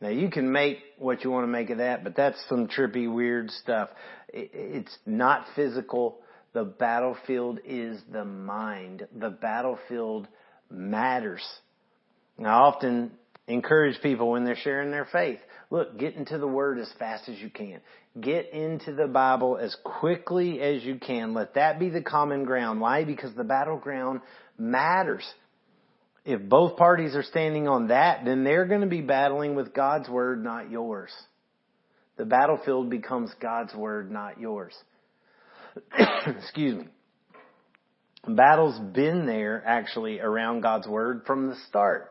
Now 0.00 0.08
you 0.08 0.30
can 0.30 0.50
make 0.50 0.78
what 0.98 1.22
you 1.22 1.30
want 1.30 1.44
to 1.44 1.48
make 1.48 1.70
of 1.70 1.78
that, 1.78 2.02
but 2.02 2.16
that's 2.16 2.38
some 2.48 2.66
trippy, 2.66 3.12
weird 3.12 3.50
stuff. 3.50 3.90
It's 4.28 4.96
not 5.06 5.46
physical. 5.54 6.18
The 6.52 6.64
battlefield 6.64 7.60
is 7.64 8.00
the 8.10 8.24
mind. 8.24 9.06
The 9.14 9.30
battlefield 9.30 10.28
matters. 10.70 11.42
I 12.38 12.44
often 12.44 13.12
encourage 13.46 14.00
people 14.02 14.30
when 14.30 14.44
they're 14.44 14.56
sharing 14.56 14.90
their 14.90 15.06
faith. 15.06 15.38
Look, 15.70 15.98
get 15.98 16.16
into 16.16 16.38
the 16.38 16.46
Word 16.46 16.78
as 16.78 16.92
fast 16.98 17.28
as 17.28 17.38
you 17.38 17.48
can. 17.48 17.80
Get 18.20 18.52
into 18.52 18.92
the 18.92 19.06
Bible 19.06 19.56
as 19.56 19.74
quickly 19.82 20.60
as 20.60 20.82
you 20.82 20.98
can. 20.98 21.32
Let 21.32 21.54
that 21.54 21.78
be 21.80 21.88
the 21.88 22.02
common 22.02 22.44
ground. 22.44 22.80
Why? 22.80 23.04
Because 23.04 23.34
the 23.34 23.44
battleground 23.44 24.20
matters. 24.58 25.24
If 26.24 26.46
both 26.48 26.76
parties 26.76 27.16
are 27.16 27.22
standing 27.22 27.66
on 27.68 27.88
that, 27.88 28.24
then 28.24 28.44
they're 28.44 28.66
going 28.66 28.82
to 28.82 28.86
be 28.86 29.00
battling 29.00 29.54
with 29.54 29.72
God's 29.72 30.08
Word, 30.08 30.44
not 30.44 30.70
yours. 30.70 31.10
The 32.16 32.26
battlefield 32.26 32.90
becomes 32.90 33.32
God's 33.40 33.74
Word, 33.74 34.10
not 34.10 34.38
yours. 34.38 34.74
Excuse 36.26 36.76
me. 36.76 36.86
Battle's 38.26 38.78
been 38.78 39.26
there 39.26 39.62
actually 39.66 40.20
around 40.20 40.60
God's 40.60 40.86
Word 40.86 41.22
from 41.26 41.48
the 41.48 41.56
start. 41.68 42.10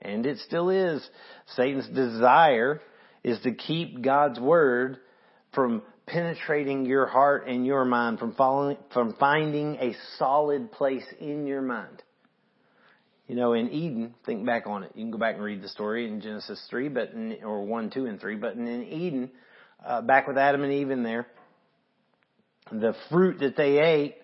And 0.00 0.26
it 0.26 0.38
still 0.38 0.70
is. 0.70 1.08
Satan's 1.54 1.88
desire 1.88 2.80
is 3.22 3.38
to 3.40 3.52
keep 3.52 4.02
God's 4.02 4.40
Word 4.40 4.98
from 5.54 5.82
penetrating 6.06 6.86
your 6.86 7.06
heart 7.06 7.46
and 7.46 7.64
your 7.64 7.84
mind, 7.84 8.18
from 8.18 8.34
following, 8.34 8.76
from 8.92 9.14
finding 9.20 9.76
a 9.76 9.94
solid 10.18 10.72
place 10.72 11.04
in 11.20 11.46
your 11.46 11.62
mind. 11.62 12.02
You 13.28 13.36
know, 13.36 13.52
in 13.52 13.70
Eden, 13.70 14.14
think 14.26 14.44
back 14.44 14.66
on 14.66 14.82
it. 14.82 14.92
You 14.96 15.04
can 15.04 15.12
go 15.12 15.18
back 15.18 15.36
and 15.36 15.44
read 15.44 15.62
the 15.62 15.68
story 15.68 16.08
in 16.08 16.20
Genesis 16.20 16.60
3, 16.68 16.88
but 16.88 17.12
in, 17.12 17.38
or 17.44 17.64
1, 17.64 17.90
2, 17.90 18.06
and 18.06 18.20
3. 18.20 18.34
But 18.34 18.54
in 18.54 18.82
Eden, 18.82 19.30
uh, 19.86 20.02
back 20.02 20.26
with 20.26 20.36
Adam 20.36 20.64
and 20.64 20.72
Eve 20.72 20.90
in 20.90 21.04
there, 21.04 21.28
the 22.80 22.94
fruit 23.10 23.40
that 23.40 23.56
they 23.56 23.78
ate 23.78 24.16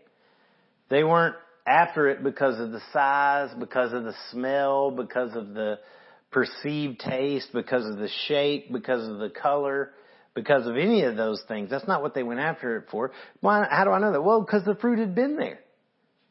they 0.89 1.05
weren't 1.05 1.37
after 1.67 2.09
it 2.09 2.23
because 2.23 2.59
of 2.59 2.73
the 2.73 2.81
size, 2.93 3.51
because 3.59 3.93
of 3.93 4.05
the 4.05 4.15
smell, 4.31 4.91
because 4.91 5.35
of 5.37 5.53
the 5.55 5.79
perceived 6.31 7.01
taste, 7.01 7.49
because 7.53 7.87
of 7.87 7.99
the 7.99 8.09
shape, 8.27 8.73
because 8.73 9.07
of 9.07 9.19
the 9.19 9.31
color, 9.31 9.91
because 10.35 10.67
of 10.67 10.77
any 10.77 11.03
of 11.03 11.17
those 11.17 11.43
things. 11.47 11.69
That's 11.69 11.87
not 11.87 12.01
what 12.01 12.15
they 12.15 12.23
went 12.23 12.41
after 12.41 12.77
it 12.79 12.85
for. 12.91 13.13
Why, 13.41 13.67
how 13.71 13.85
do 13.85 13.91
I 13.91 13.99
know 13.99 14.13
that? 14.13 14.23
Well, 14.23 14.41
because 14.41 14.65
the 14.65 14.77
fruit 14.77 14.99
had 14.99 15.15
been 15.15 15.37
there. 15.37 15.61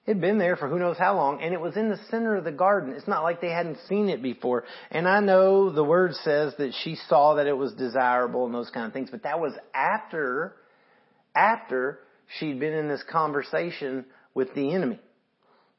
It 0.05 0.13
had 0.13 0.21
been 0.21 0.37
there 0.37 0.55
for 0.55 0.69
who 0.69 0.79
knows 0.79 0.97
how 0.97 1.17
long, 1.17 1.41
and 1.41 1.53
it 1.53 1.59
was 1.59 1.75
in 1.75 1.89
the 1.89 1.99
center 2.09 2.37
of 2.37 2.45
the 2.45 2.51
garden. 2.51 2.93
It's 2.93 3.09
not 3.09 3.23
like 3.23 3.41
they 3.41 3.51
hadn't 3.51 3.77
seen 3.89 4.07
it 4.07 4.23
before. 4.23 4.63
And 4.89 5.07
I 5.07 5.19
know 5.19 5.69
the 5.69 5.83
word 5.83 6.13
says 6.23 6.53
that 6.57 6.73
she 6.83 6.95
saw 7.09 7.35
that 7.35 7.45
it 7.45 7.57
was 7.57 7.73
desirable 7.73 8.45
and 8.45 8.55
those 8.55 8.69
kind 8.69 8.87
of 8.87 8.93
things, 8.93 9.09
but 9.11 9.23
that 9.23 9.39
was 9.39 9.53
after, 9.75 10.55
after 11.35 11.99
she'd 12.39 12.59
been 12.59 12.73
in 12.73 12.87
this 12.87 13.03
conversation 13.09 14.05
with 14.33 14.53
the 14.53 14.73
enemy. 14.73 14.99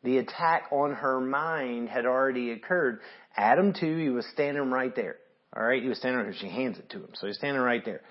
The 0.04 0.18
attack 0.18 0.64
on 0.70 0.94
her 0.94 1.20
mind 1.20 1.88
had 1.88 2.06
already 2.06 2.52
occurred. 2.52 3.00
Adam 3.36 3.72
too, 3.72 3.96
he 3.96 4.08
was 4.08 4.26
standing 4.32 4.70
right 4.70 4.94
there. 4.94 5.16
Alright, 5.56 5.82
he 5.82 5.88
was 5.88 5.98
standing 5.98 6.18
right 6.18 6.30
there. 6.30 6.40
She 6.40 6.48
hands 6.48 6.78
it 6.78 6.90
to 6.90 6.98
him. 6.98 7.10
So 7.14 7.26
he's 7.26 7.36
standing 7.36 7.62
right 7.62 7.84
there. 7.84 8.02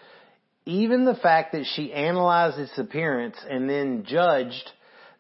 Even 0.66 1.06
the 1.06 1.16
fact 1.16 1.54
that 1.54 1.66
she 1.76 1.94
analyzed 1.94 2.60
its 2.60 2.78
appearance 2.78 3.38
and 3.50 3.70
then 3.70 4.04
judged 4.06 4.70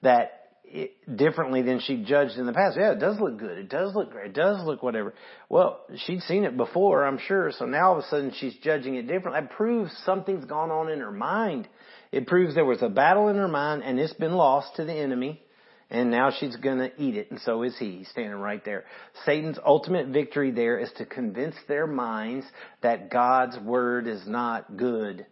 that 0.02 0.38
it, 0.66 0.92
differently 1.16 1.62
than 1.62 1.80
she 1.80 2.04
judged 2.04 2.38
in 2.38 2.46
the 2.46 2.52
past. 2.52 2.78
Yeah, 2.78 2.92
it 2.92 3.00
does 3.00 3.20
look 3.20 3.38
good. 3.40 3.58
It 3.58 3.70
does 3.70 3.96
look 3.96 4.12
great. 4.12 4.28
It 4.28 4.34
does 4.34 4.62
look 4.66 4.84
whatever. 4.84 5.14
Well, 5.48 5.80
she'd 6.06 6.22
seen 6.24 6.44
it 6.44 6.58
before, 6.58 7.06
I'm 7.06 7.20
sure. 7.20 7.52
So 7.58 7.66
now 7.66 7.92
all 7.92 8.00
of 8.00 8.04
a 8.04 8.08
sudden 8.08 8.34
she's 8.38 8.56
judging 8.62 8.96
it 8.96 9.04
differently. 9.04 9.40
That 9.40 9.52
proves 9.52 9.92
something's 10.06 10.44
gone 10.44 10.70
on 10.70 10.90
in 10.90 11.00
her 11.00 11.12
mind. 11.12 11.70
It 12.12 12.28
proves 12.28 12.56
there 12.56 12.66
was 12.66 12.82
a 12.82 12.90
battle 12.90 13.28
in 13.30 13.36
her 13.36 13.48
mind 13.48 13.84
and 13.84 14.00
it's 14.00 14.14
been 14.14 14.34
lost 14.34 14.76
to 14.76 14.86
the 14.86 14.94
enemy. 14.94 15.42
And 15.90 16.12
now 16.12 16.32
she's 16.38 16.56
gonna 16.58 16.90
eat 16.98 17.16
it, 17.16 17.32
and 17.32 17.40
so 17.42 17.64
is 17.64 17.78
he. 17.78 18.04
Standing 18.12 18.40
right 18.40 18.64
there. 18.66 18.84
Satan's 19.26 19.58
ultimate 19.66 20.08
victory 20.08 20.52
there 20.52 20.78
is 20.78 20.92
to 20.98 21.06
convince 21.06 21.56
their 21.68 21.88
minds 21.88 22.46
that 22.82 23.10
God's 23.10 23.58
word 23.60 24.06
is 24.06 24.28
not 24.28 24.76
good. 24.76 25.26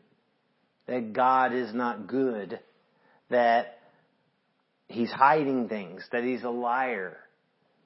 That 0.87 1.11
God 1.11 1.53
is 1.53 1.73
not 1.73 2.07
good. 2.07 2.59
That 3.29 3.79
he's 4.87 5.11
hiding 5.11 5.67
things. 5.67 6.07
That 6.13 6.23
he's 6.23 6.43
a 6.43 6.49
liar. 6.49 7.17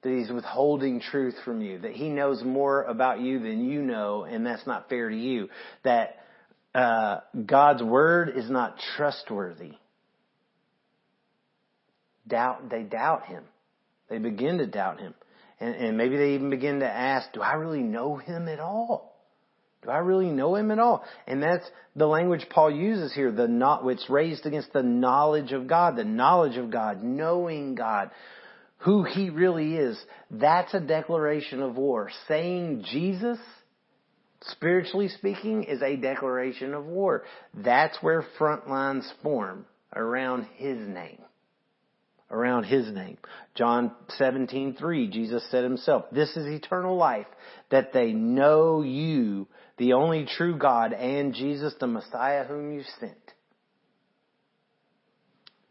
That 0.02 0.12
he's 0.16 0.30
withholding 0.30 1.00
truth 1.00 1.34
from 1.44 1.60
you. 1.62 1.80
That 1.80 1.92
he 1.92 2.08
knows 2.08 2.44
more 2.44 2.84
about 2.84 3.18
you 3.20 3.40
than 3.40 3.68
you 3.68 3.82
know, 3.82 4.22
and 4.22 4.46
that's 4.46 4.66
not 4.66 4.88
fair 4.88 5.08
to 5.08 5.16
you. 5.16 5.48
That 5.82 6.19
uh, 6.74 7.20
God's 7.46 7.82
word 7.82 8.32
is 8.36 8.48
not 8.48 8.76
trustworthy. 8.96 9.72
Doubt, 12.26 12.70
they 12.70 12.82
doubt 12.82 13.26
him. 13.26 13.44
They 14.08 14.18
begin 14.18 14.58
to 14.58 14.66
doubt 14.66 15.00
him. 15.00 15.14
And, 15.58 15.74
and 15.74 15.98
maybe 15.98 16.16
they 16.16 16.34
even 16.34 16.50
begin 16.50 16.80
to 16.80 16.88
ask, 16.88 17.32
do 17.32 17.42
I 17.42 17.54
really 17.54 17.82
know 17.82 18.16
him 18.16 18.48
at 18.48 18.60
all? 18.60 19.10
Do 19.82 19.90
I 19.90 19.98
really 19.98 20.30
know 20.30 20.56
him 20.56 20.70
at 20.70 20.78
all? 20.78 21.04
And 21.26 21.42
that's 21.42 21.68
the 21.96 22.06
language 22.06 22.46
Paul 22.50 22.70
uses 22.70 23.14
here, 23.14 23.32
the 23.32 23.48
not, 23.48 23.84
which 23.84 24.00
raised 24.08 24.44
against 24.44 24.72
the 24.72 24.82
knowledge 24.82 25.52
of 25.52 25.66
God, 25.66 25.96
the 25.96 26.04
knowledge 26.04 26.56
of 26.56 26.70
God, 26.70 27.02
knowing 27.02 27.74
God, 27.74 28.10
who 28.78 29.04
he 29.04 29.30
really 29.30 29.76
is. 29.76 29.98
That's 30.30 30.72
a 30.74 30.80
declaration 30.80 31.62
of 31.62 31.76
war. 31.76 32.10
Saying 32.28 32.84
Jesus 32.90 33.38
spiritually 34.42 35.08
speaking, 35.08 35.64
is 35.64 35.82
a 35.82 35.96
declaration 35.96 36.74
of 36.74 36.86
war. 36.86 37.24
That's 37.54 37.98
where 38.02 38.24
front 38.38 38.68
lines 38.68 39.10
form 39.22 39.66
around 39.94 40.46
His 40.56 40.78
name. 40.78 41.20
Around 42.30 42.64
His 42.64 42.90
name. 42.92 43.18
John 43.54 43.92
17:3, 44.18 45.10
Jesus 45.10 45.44
said 45.50 45.64
Himself, 45.64 46.06
"This 46.10 46.36
is 46.36 46.46
eternal 46.46 46.96
life, 46.96 47.26
that 47.70 47.92
they 47.92 48.12
know 48.12 48.82
you, 48.82 49.48
the 49.78 49.94
only 49.94 50.26
true 50.26 50.56
God, 50.56 50.92
and 50.92 51.34
Jesus, 51.34 51.74
the 51.74 51.86
Messiah, 51.86 52.44
whom 52.44 52.72
you 52.72 52.82
sent." 52.98 53.34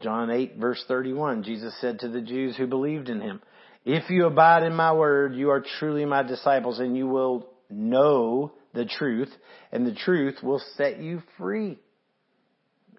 John 0.01 0.29
8 0.29 0.58
verse 0.58 0.84
31, 0.88 1.43
Jesus 1.43 1.75
said 1.82 1.99
to 1.99 2.08
the 2.08 2.21
Jews 2.21 2.55
who 2.55 2.67
believed 2.67 3.10
in 3.10 3.21
Him, 3.21 3.41
"If 3.86 4.10
you 4.10 4.25
abide 4.25 4.63
in 4.63 4.75
my 4.75 4.93
word, 4.93 5.36
you 5.36 5.49
are 5.49 5.62
truly 5.62 6.05
my 6.05 6.23
disciples, 6.23 6.79
and 6.79 6.95
you 6.95 7.08
will 7.08 7.49
know 7.69 8.51
the 8.73 8.86
truth, 8.86 9.29
and 9.71 9.86
the 9.86 9.95
truth 9.95 10.43
will 10.43 10.62
set 10.75 10.99
you 10.99 11.21
free 11.38 11.79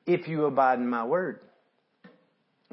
if 0.06 0.28
you 0.28 0.44
abide 0.44 0.78
in 0.78 0.88
my 0.88 1.04
word. 1.04 1.40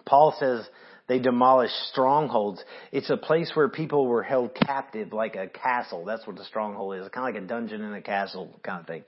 Paul 0.05 0.35
says 0.39 0.67
they 1.07 1.19
demolished 1.19 1.75
strongholds. 1.91 2.63
It's 2.91 3.09
a 3.09 3.17
place 3.17 3.51
where 3.53 3.69
people 3.69 4.07
were 4.07 4.23
held 4.23 4.55
captive 4.55 5.13
like 5.13 5.35
a 5.35 5.47
castle. 5.47 6.05
That's 6.05 6.25
what 6.25 6.35
the 6.35 6.45
stronghold 6.45 6.95
is. 6.95 7.09
Kind 7.09 7.27
of 7.29 7.35
like 7.35 7.43
a 7.43 7.47
dungeon 7.47 7.81
in 7.81 7.93
a 7.93 8.01
castle 8.01 8.59
kind 8.63 8.81
of 8.81 8.87
thing. 8.87 9.03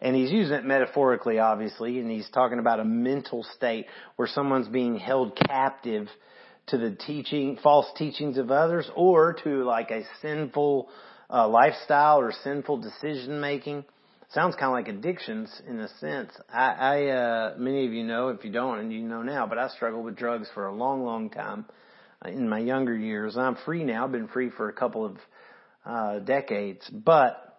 And 0.00 0.16
he's 0.16 0.32
using 0.32 0.54
it 0.54 0.64
metaphorically, 0.64 1.38
obviously, 1.38 2.00
and 2.00 2.10
he's 2.10 2.28
talking 2.30 2.58
about 2.58 2.80
a 2.80 2.84
mental 2.84 3.44
state 3.56 3.86
where 4.16 4.26
someone's 4.26 4.66
being 4.66 4.98
held 4.98 5.36
captive 5.36 6.08
to 6.68 6.78
the 6.78 6.90
teaching, 6.90 7.58
false 7.62 7.86
teachings 7.96 8.36
of 8.38 8.50
others 8.50 8.90
or 8.96 9.34
to 9.44 9.64
like 9.64 9.90
a 9.90 10.02
sinful 10.20 10.88
uh, 11.32 11.48
lifestyle 11.48 12.20
or 12.20 12.32
sinful 12.44 12.78
decision 12.78 13.40
making. 13.40 13.84
Sounds 14.32 14.54
kind 14.54 14.66
of 14.66 14.72
like 14.72 14.88
addictions 14.88 15.50
in 15.66 15.80
a 15.80 15.88
sense. 15.98 16.30
I, 16.52 16.72
I 16.72 17.06
uh, 17.08 17.54
many 17.58 17.86
of 17.86 17.92
you 17.92 18.04
know, 18.04 18.28
if 18.28 18.44
you 18.44 18.52
don't, 18.52 18.78
and 18.78 18.92
you 18.92 19.02
know 19.02 19.22
now, 19.22 19.46
but 19.46 19.58
I 19.58 19.68
struggled 19.68 20.04
with 20.04 20.16
drugs 20.16 20.48
for 20.54 20.66
a 20.66 20.74
long, 20.74 21.04
long 21.04 21.30
time 21.30 21.66
uh, 22.24 22.28
in 22.28 22.48
my 22.48 22.58
younger 22.58 22.96
years. 22.96 23.36
I'm 23.36 23.56
free 23.64 23.84
now. 23.84 24.04
I've 24.04 24.12
been 24.12 24.28
free 24.28 24.50
for 24.50 24.68
a 24.68 24.72
couple 24.72 25.04
of 25.04 25.16
uh, 25.84 26.18
decades, 26.20 26.88
but 26.90 27.52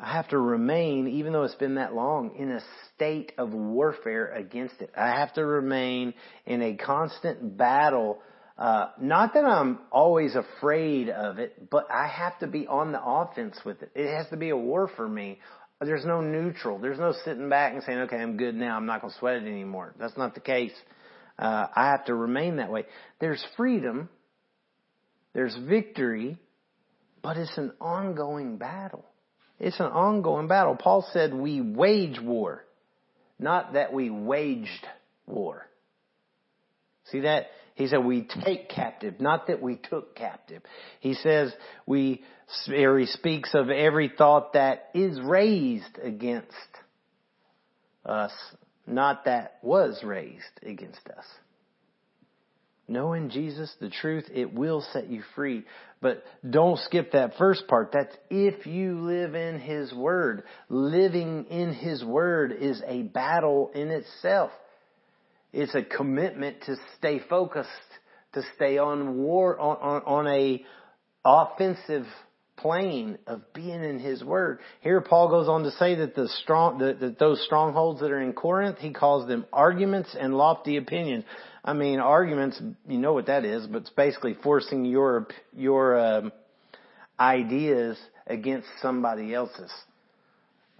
I 0.00 0.14
have 0.14 0.28
to 0.28 0.38
remain, 0.38 1.06
even 1.06 1.32
though 1.32 1.42
it's 1.42 1.54
been 1.54 1.74
that 1.74 1.94
long, 1.94 2.34
in 2.36 2.50
a 2.50 2.60
state 2.94 3.32
of 3.38 3.52
warfare 3.52 4.32
against 4.32 4.80
it. 4.80 4.90
I 4.96 5.18
have 5.20 5.34
to 5.34 5.44
remain 5.44 6.14
in 6.46 6.62
a 6.62 6.74
constant 6.74 7.56
battle 7.56 8.18
uh, 8.62 8.90
not 9.00 9.34
that 9.34 9.44
I'm 9.44 9.80
always 9.90 10.36
afraid 10.36 11.10
of 11.10 11.40
it, 11.40 11.68
but 11.68 11.90
I 11.90 12.06
have 12.06 12.38
to 12.38 12.46
be 12.46 12.68
on 12.68 12.92
the 12.92 13.04
offense 13.04 13.58
with 13.64 13.82
it. 13.82 13.90
It 13.96 14.16
has 14.16 14.28
to 14.28 14.36
be 14.36 14.50
a 14.50 14.56
war 14.56 14.88
for 14.94 15.08
me. 15.08 15.40
There's 15.80 16.04
no 16.04 16.20
neutral. 16.20 16.78
There's 16.78 17.00
no 17.00 17.12
sitting 17.24 17.48
back 17.48 17.72
and 17.72 17.82
saying, 17.82 17.98
okay, 18.02 18.18
I'm 18.18 18.36
good 18.36 18.54
now. 18.54 18.76
I'm 18.76 18.86
not 18.86 19.00
going 19.00 19.12
to 19.12 19.18
sweat 19.18 19.34
it 19.34 19.48
anymore. 19.48 19.96
That's 19.98 20.16
not 20.16 20.34
the 20.34 20.40
case. 20.40 20.70
Uh, 21.36 21.66
I 21.74 21.88
have 21.88 22.04
to 22.04 22.14
remain 22.14 22.58
that 22.58 22.70
way. 22.70 22.84
There's 23.18 23.44
freedom. 23.56 24.08
There's 25.32 25.56
victory, 25.68 26.38
but 27.20 27.38
it's 27.38 27.58
an 27.58 27.72
ongoing 27.80 28.58
battle. 28.58 29.04
It's 29.58 29.80
an 29.80 29.86
ongoing 29.86 30.46
battle. 30.46 30.76
Paul 30.76 31.04
said 31.12 31.34
we 31.34 31.60
wage 31.60 32.20
war, 32.20 32.64
not 33.40 33.72
that 33.72 33.92
we 33.92 34.08
waged 34.08 34.86
war. 35.26 35.66
See 37.06 37.22
that? 37.22 37.46
He 37.74 37.88
said 37.88 38.04
we 38.04 38.28
take 38.44 38.68
captive, 38.68 39.20
not 39.20 39.46
that 39.46 39.62
we 39.62 39.76
took 39.76 40.14
captive. 40.14 40.62
He 41.00 41.14
says 41.14 41.54
we, 41.86 42.22
or 42.68 42.98
he 42.98 43.06
speaks 43.06 43.54
of 43.54 43.70
every 43.70 44.12
thought 44.16 44.52
that 44.52 44.90
is 44.94 45.20
raised 45.20 45.98
against 46.02 46.48
us, 48.04 48.32
not 48.86 49.24
that 49.24 49.58
was 49.62 50.02
raised 50.04 50.60
against 50.62 51.06
us. 51.08 51.24
Knowing 52.88 53.30
Jesus, 53.30 53.74
the 53.80 53.88
truth, 53.88 54.28
it 54.34 54.52
will 54.52 54.84
set 54.92 55.08
you 55.08 55.22
free. 55.34 55.64
But 56.02 56.24
don't 56.48 56.78
skip 56.80 57.12
that 57.12 57.36
first 57.38 57.66
part. 57.68 57.90
That's 57.92 58.14
if 58.28 58.66
you 58.66 59.00
live 59.00 59.34
in 59.34 59.60
His 59.60 59.94
Word. 59.94 60.42
Living 60.68 61.46
in 61.48 61.72
His 61.72 62.04
Word 62.04 62.52
is 62.52 62.82
a 62.86 63.02
battle 63.02 63.70
in 63.74 63.88
itself. 63.88 64.50
It's 65.52 65.74
a 65.74 65.82
commitment 65.82 66.62
to 66.66 66.76
stay 66.98 67.20
focused, 67.28 67.68
to 68.34 68.42
stay 68.56 68.78
on 68.78 69.18
war, 69.18 69.58
on, 69.58 69.76
on, 69.76 70.02
on 70.06 70.26
a 70.28 70.64
offensive 71.24 72.06
plane 72.56 73.18
of 73.26 73.42
being 73.52 73.82
in 73.82 73.98
His 73.98 74.22
Word. 74.22 74.60
Here 74.80 75.00
Paul 75.00 75.28
goes 75.28 75.48
on 75.48 75.64
to 75.64 75.70
say 75.72 75.96
that 75.96 76.14
the 76.14 76.28
strong, 76.42 76.78
that, 76.78 77.00
that 77.00 77.18
those 77.18 77.42
strongholds 77.44 78.00
that 78.00 78.10
are 78.10 78.20
in 78.20 78.32
Corinth, 78.32 78.78
he 78.78 78.92
calls 78.92 79.26
them 79.26 79.44
arguments 79.52 80.16
and 80.18 80.34
lofty 80.34 80.76
opinions. 80.76 81.24
I 81.64 81.74
mean, 81.74 81.98
arguments, 81.98 82.60
you 82.88 82.98
know 82.98 83.12
what 83.12 83.26
that 83.26 83.44
is, 83.44 83.66
but 83.66 83.82
it's 83.82 83.90
basically 83.90 84.36
forcing 84.42 84.84
your, 84.84 85.28
your, 85.54 85.98
um, 85.98 86.32
ideas 87.18 87.98
against 88.26 88.66
somebody 88.80 89.34
else's, 89.34 89.72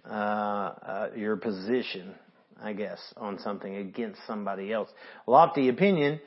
uh, 0.08 0.12
uh, 0.12 1.10
your 1.14 1.36
position, 1.36 2.14
I 2.62 2.72
guess, 2.72 3.00
on 3.16 3.38
something 3.40 3.74
against 3.74 4.20
somebody 4.26 4.72
else. 4.72 4.88
Lofty 5.26 5.68
opinion 5.68 6.20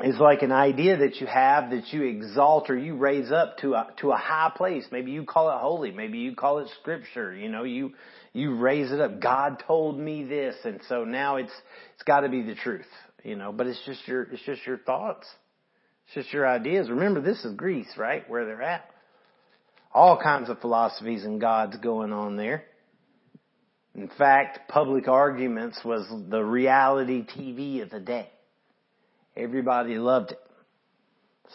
is 0.00 0.18
like 0.18 0.42
an 0.42 0.52
idea 0.52 0.96
that 0.98 1.16
you 1.16 1.26
have 1.26 1.70
that 1.70 1.92
you 1.92 2.02
exalt 2.02 2.70
or 2.70 2.76
you 2.76 2.96
raise 2.96 3.30
up 3.30 3.58
to 3.58 3.74
a, 3.74 3.88
to 4.00 4.10
a 4.10 4.16
high 4.16 4.50
place. 4.56 4.84
Maybe 4.90 5.12
you 5.12 5.24
call 5.24 5.50
it 5.50 5.60
holy. 5.60 5.92
Maybe 5.92 6.18
you 6.18 6.34
call 6.34 6.58
it 6.58 6.68
scripture. 6.80 7.34
You 7.34 7.48
know, 7.48 7.62
you, 7.62 7.92
you 8.32 8.56
raise 8.56 8.90
it 8.90 9.00
up. 9.00 9.20
God 9.20 9.62
told 9.66 9.98
me 9.98 10.24
this. 10.24 10.56
And 10.64 10.80
so 10.88 11.04
now 11.04 11.36
it's, 11.36 11.52
it's 11.94 12.02
gotta 12.02 12.28
be 12.28 12.42
the 12.42 12.54
truth, 12.54 12.86
you 13.22 13.36
know, 13.36 13.52
but 13.52 13.66
it's 13.66 13.80
just 13.86 14.06
your, 14.08 14.22
it's 14.24 14.42
just 14.44 14.66
your 14.66 14.78
thoughts. 14.78 15.26
It's 16.06 16.14
just 16.14 16.32
your 16.32 16.48
ideas. 16.48 16.90
Remember, 16.90 17.20
this 17.20 17.44
is 17.44 17.54
Greece, 17.54 17.92
right? 17.96 18.28
Where 18.28 18.44
they're 18.44 18.62
at. 18.62 18.88
All 19.94 20.20
kinds 20.20 20.48
of 20.48 20.58
philosophies 20.60 21.24
and 21.24 21.40
gods 21.40 21.76
going 21.76 22.12
on 22.12 22.36
there. 22.36 22.64
In 23.94 24.08
fact, 24.16 24.68
public 24.68 25.06
arguments 25.06 25.80
was 25.84 26.06
the 26.30 26.42
reality 26.42 27.24
TV 27.24 27.82
of 27.82 27.90
the 27.90 28.00
day. 28.00 28.30
Everybody 29.36 29.96
loved 29.98 30.32
it. 30.32 30.40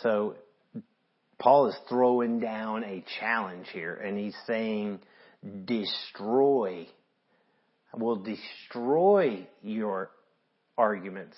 So 0.02 0.36
Paul 1.40 1.68
is 1.68 1.76
throwing 1.90 2.40
down 2.40 2.84
a 2.84 3.04
challenge 3.20 3.68
here 3.72 3.96
and 3.96 4.18
he's 4.18 4.36
saying, 4.46 5.00
destroy. 5.66 6.88
I 7.94 7.98
will 7.98 8.18
destroy 8.18 9.48
your 9.64 10.12
arguments. 10.78 11.38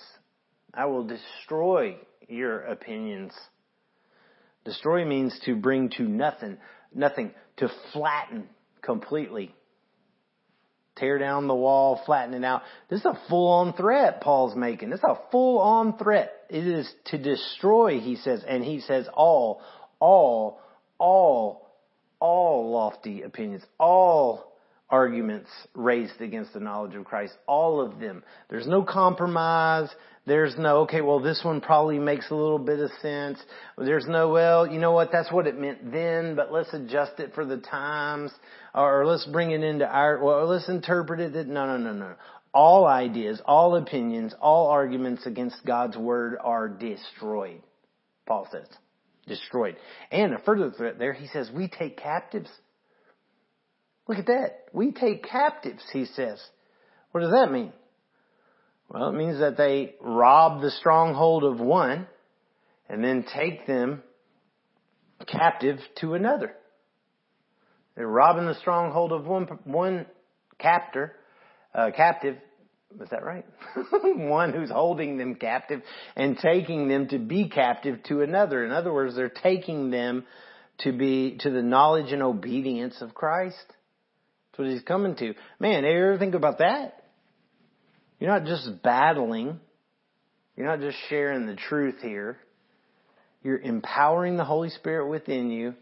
I 0.74 0.86
will 0.86 1.06
destroy 1.06 1.98
your 2.28 2.62
opinions. 2.62 3.34
Destroy 4.66 5.06
means 5.06 5.40
to 5.46 5.56
bring 5.56 5.90
to 5.92 6.04
nothing, 6.04 6.58
nothing, 6.94 7.32
to 7.58 7.70
flatten 7.94 8.50
completely 8.82 9.56
tear 11.00 11.18
down 11.18 11.48
the 11.48 11.56
wall, 11.56 12.02
flatten 12.06 12.34
it 12.34 12.46
out. 12.46 12.64
This 12.90 13.00
is 13.00 13.06
a 13.06 13.20
full 13.30 13.52
on 13.52 13.74
threat 13.74 14.22
Paul's 14.22 14.56
making. 14.56 14.90
This 14.90 15.00
is 15.00 15.06
a 15.06 15.20
full 15.32 15.60
on 15.60 15.98
threat. 15.98 16.32
It 16.50 16.68
is 16.68 16.92
to 17.06 17.18
destroy, 17.18 18.00
he 18.00 18.16
says, 18.16 18.44
and 18.48 18.64
he 18.64 18.80
says 18.82 19.08
all, 19.14 19.62
all, 20.00 20.62
all, 20.98 21.70
all 22.20 22.72
lofty 22.72 23.22
opinions, 23.22 23.64
all 23.80 24.54
arguments 24.90 25.50
raised 25.76 26.20
against 26.20 26.54
the 26.54 26.60
knowledge 26.60 26.96
of 26.96 27.06
Christ. 27.06 27.34
All 27.48 27.82
of 27.82 28.00
them. 28.00 28.24
There's 28.50 28.68
no 28.68 28.84
compromise. 28.84 29.90
There's 30.26 30.56
no, 30.58 30.82
okay, 30.82 31.02
well 31.02 31.20
this 31.20 31.42
one 31.44 31.62
probably 31.62 32.00
makes 32.00 32.30
a 32.30 32.36
little 32.36 32.60
bit 32.60 32.80
of 32.80 32.92
sense. 33.02 33.40
There's 33.78 34.06
no, 34.08 34.30
well, 34.30 34.68
you 34.68 34.80
know 34.80 34.92
what, 34.92 35.12
that's 35.12 35.32
what 35.32 35.48
it 35.48 35.60
meant 35.60 35.92
then, 35.92 36.36
but 36.36 36.52
let's 36.52 36.74
adjust 36.74 37.20
it 37.20 37.34
for 37.34 37.46
the 37.46 37.58
times, 37.58 38.32
or 38.76 39.06
let's 39.06 39.26
bring 39.26 39.52
it 39.52 39.64
into 39.64 39.88
our, 39.88 40.24
well, 40.24 40.46
let's 40.48 40.70
interpret 40.70 41.20
it. 41.20 41.48
No, 41.48 41.66
no, 41.66 41.78
no, 41.78 41.94
no. 41.94 42.14
All 42.54 42.86
ideas, 42.86 43.42
all 43.46 43.76
opinions, 43.76 44.34
all 44.40 44.68
arguments 44.68 45.26
against 45.26 45.66
God's 45.66 45.98
word 45.98 46.38
are 46.42 46.68
destroyed. 46.68 47.62
Paul 48.28 48.48
says. 48.52 48.68
Destroyed. 49.28 49.78
And 50.12 50.34
a 50.34 50.40
further 50.40 50.72
threat 50.72 50.98
there, 50.98 51.14
he 51.14 51.28
says, 51.28 51.52
we 51.54 51.68
take 51.68 51.98
captives 51.98 52.50
Look 54.10 54.18
at 54.18 54.26
that. 54.26 54.66
We 54.74 54.92
take 54.92 55.24
captives, 55.24 55.84
he 55.94 56.06
says. 56.06 56.44
What 57.12 57.22
does 57.22 57.32
that 57.32 57.52
mean? 57.52 57.72
Well, 58.90 59.10
it 59.10 59.14
means 59.14 59.40
that 59.40 59.56
they 59.56 59.94
rob 60.02 60.62
the 60.62 60.72
stronghold 60.72 61.44
of 61.44 61.60
one 61.60 62.08
and 62.90 63.04
then 63.04 63.24
take 63.36 63.68
them 63.68 64.02
captive 65.28 65.78
to 66.02 66.16
another. 66.16 66.56
They're 67.96 68.08
robbing 68.08 68.48
the 68.48 68.56
stronghold 68.56 69.12
of 69.12 69.28
one, 69.28 69.48
one 69.66 70.08
captor, 70.58 71.16
uh, 71.76 71.92
captive. 71.96 72.38
Is 73.00 73.10
that 73.12 73.24
right? 73.24 73.46
one 74.04 74.54
who's 74.54 74.72
holding 74.72 75.20
them 75.20 75.36
captive 75.36 75.84
and 76.16 76.36
taking 76.40 76.88
them 76.88 77.10
to 77.10 77.20
be 77.20 77.48
captive 77.48 78.02
to 78.06 78.22
another. 78.22 78.66
In 78.66 78.72
other 78.72 78.92
words, 78.92 79.16
they're 79.16 79.30
taking 79.30 79.92
them 79.92 80.26
to 80.80 80.94
be, 80.94 81.38
to 81.42 81.52
the 81.52 81.62
knowledge 81.62 82.12
and 82.12 82.24
obedience 82.24 82.96
of 83.02 83.14
Christ 83.14 83.66
what 84.58 84.68
he's 84.68 84.82
coming 84.82 85.16
to. 85.16 85.34
Man, 85.60 85.84
you 85.84 85.90
ever 85.90 86.18
think 86.18 86.36
about 86.36 86.60
that? 86.60 87.04
You're 88.20 88.30
not 88.30 88.46
just 88.46 88.84
battling. 88.84 89.60
You're 90.56 90.68
not 90.68 90.82
just 90.82 90.98
sharing 91.10 91.46
the 91.46 91.56
truth 91.56 91.96
here. 92.02 92.38
You're 93.44 93.60
empowering 93.60 94.36
the 94.36 94.44
Holy 94.44 94.70
Spirit 94.70 95.10
within 95.10 95.50
you 95.50 95.76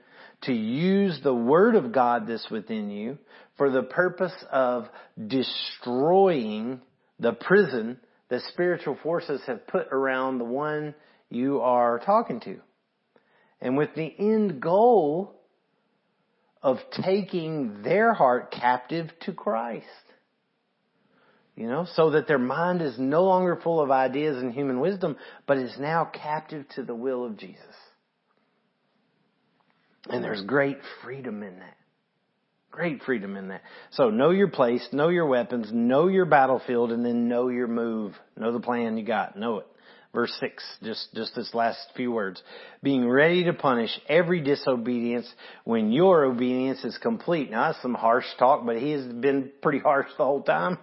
to 0.44 0.54
use 0.54 1.20
the 1.24 1.34
Word 1.34 1.76
of 1.76 1.92
God 1.92 2.28
that's 2.28 2.50
within 2.52 2.92
you 2.92 3.18
for 3.58 3.72
the 3.72 3.82
purpose 3.82 4.36
of 4.52 4.88
destroying 5.28 6.80
the 7.20 7.34
prison 7.34 7.98
that 8.30 8.42
spiritual 8.54 8.98
forces 9.02 9.42
have 9.48 9.66
put 9.66 9.88
around 9.92 10.38
the 10.38 10.46
one 10.46 10.94
you 11.30 11.62
are 11.62 12.00
talking 12.06 12.40
to. 12.42 12.58
And 13.60 13.76
with 13.76 13.96
the 13.96 14.14
end 14.20 14.62
goal 14.62 15.37
of 16.68 16.80
taking 17.02 17.82
their 17.82 18.14
heart 18.14 18.52
captive 18.52 19.10
to 19.22 19.32
Christ. 19.32 19.86
You 21.56 21.68
know, 21.68 21.88
so 21.94 22.10
that 22.10 22.28
their 22.28 22.38
mind 22.38 22.82
is 22.82 23.00
no 23.00 23.24
longer 23.24 23.58
full 23.64 23.80
of 23.80 23.90
ideas 23.90 24.36
and 24.36 24.52
human 24.54 24.82
wisdom, 24.82 25.16
but 25.46 25.58
is 25.58 25.78
now 25.80 26.04
captive 26.04 26.66
to 26.76 26.84
the 26.84 26.94
will 26.94 27.26
of 27.26 27.38
Jesus. 27.38 27.64
And 30.10 30.22
there's 30.22 30.42
great 30.42 30.78
freedom 31.06 31.42
in 31.42 31.60
that. 31.60 31.78
Great 32.70 33.02
freedom 33.04 33.38
in 33.38 33.48
that. 33.48 33.62
So 33.92 34.10
know 34.10 34.32
your 34.32 34.50
place, 34.50 34.86
know 34.92 35.08
your 35.08 35.26
weapons, 35.26 35.70
know 35.72 36.10
your 36.10 36.26
battlefield, 36.26 36.92
and 36.92 37.06
then 37.06 37.30
know 37.30 37.48
your 37.48 37.70
move. 37.70 38.14
Know 38.36 38.52
the 38.52 38.60
plan 38.60 38.98
you 38.98 39.06
got. 39.06 39.40
Know 39.40 39.60
it. 39.60 39.68
Verse 40.14 40.36
6, 40.40 40.64
just, 40.84 41.14
just 41.14 41.36
this 41.36 41.54
last 41.54 41.80
few 41.96 42.12
words. 42.12 42.42
Being 42.82 43.08
ready 43.08 43.44
to 43.44 43.54
punish 43.54 43.92
every 44.08 44.42
disobedience 44.42 45.32
when 45.64 45.92
your 45.92 46.26
obedience 46.26 46.84
is 46.84 46.98
complete. 46.98 47.52
Now 47.52 47.72
that's 47.72 47.82
some 47.82 47.94
harsh 47.94 48.26
talk, 48.40 48.66
but 48.66 48.78
he 48.78 48.92
has 48.92 49.06
been 49.06 49.52
pretty 49.62 49.80
harsh 49.80 50.08
the 50.18 50.24
whole 50.24 50.42
time. 50.42 50.78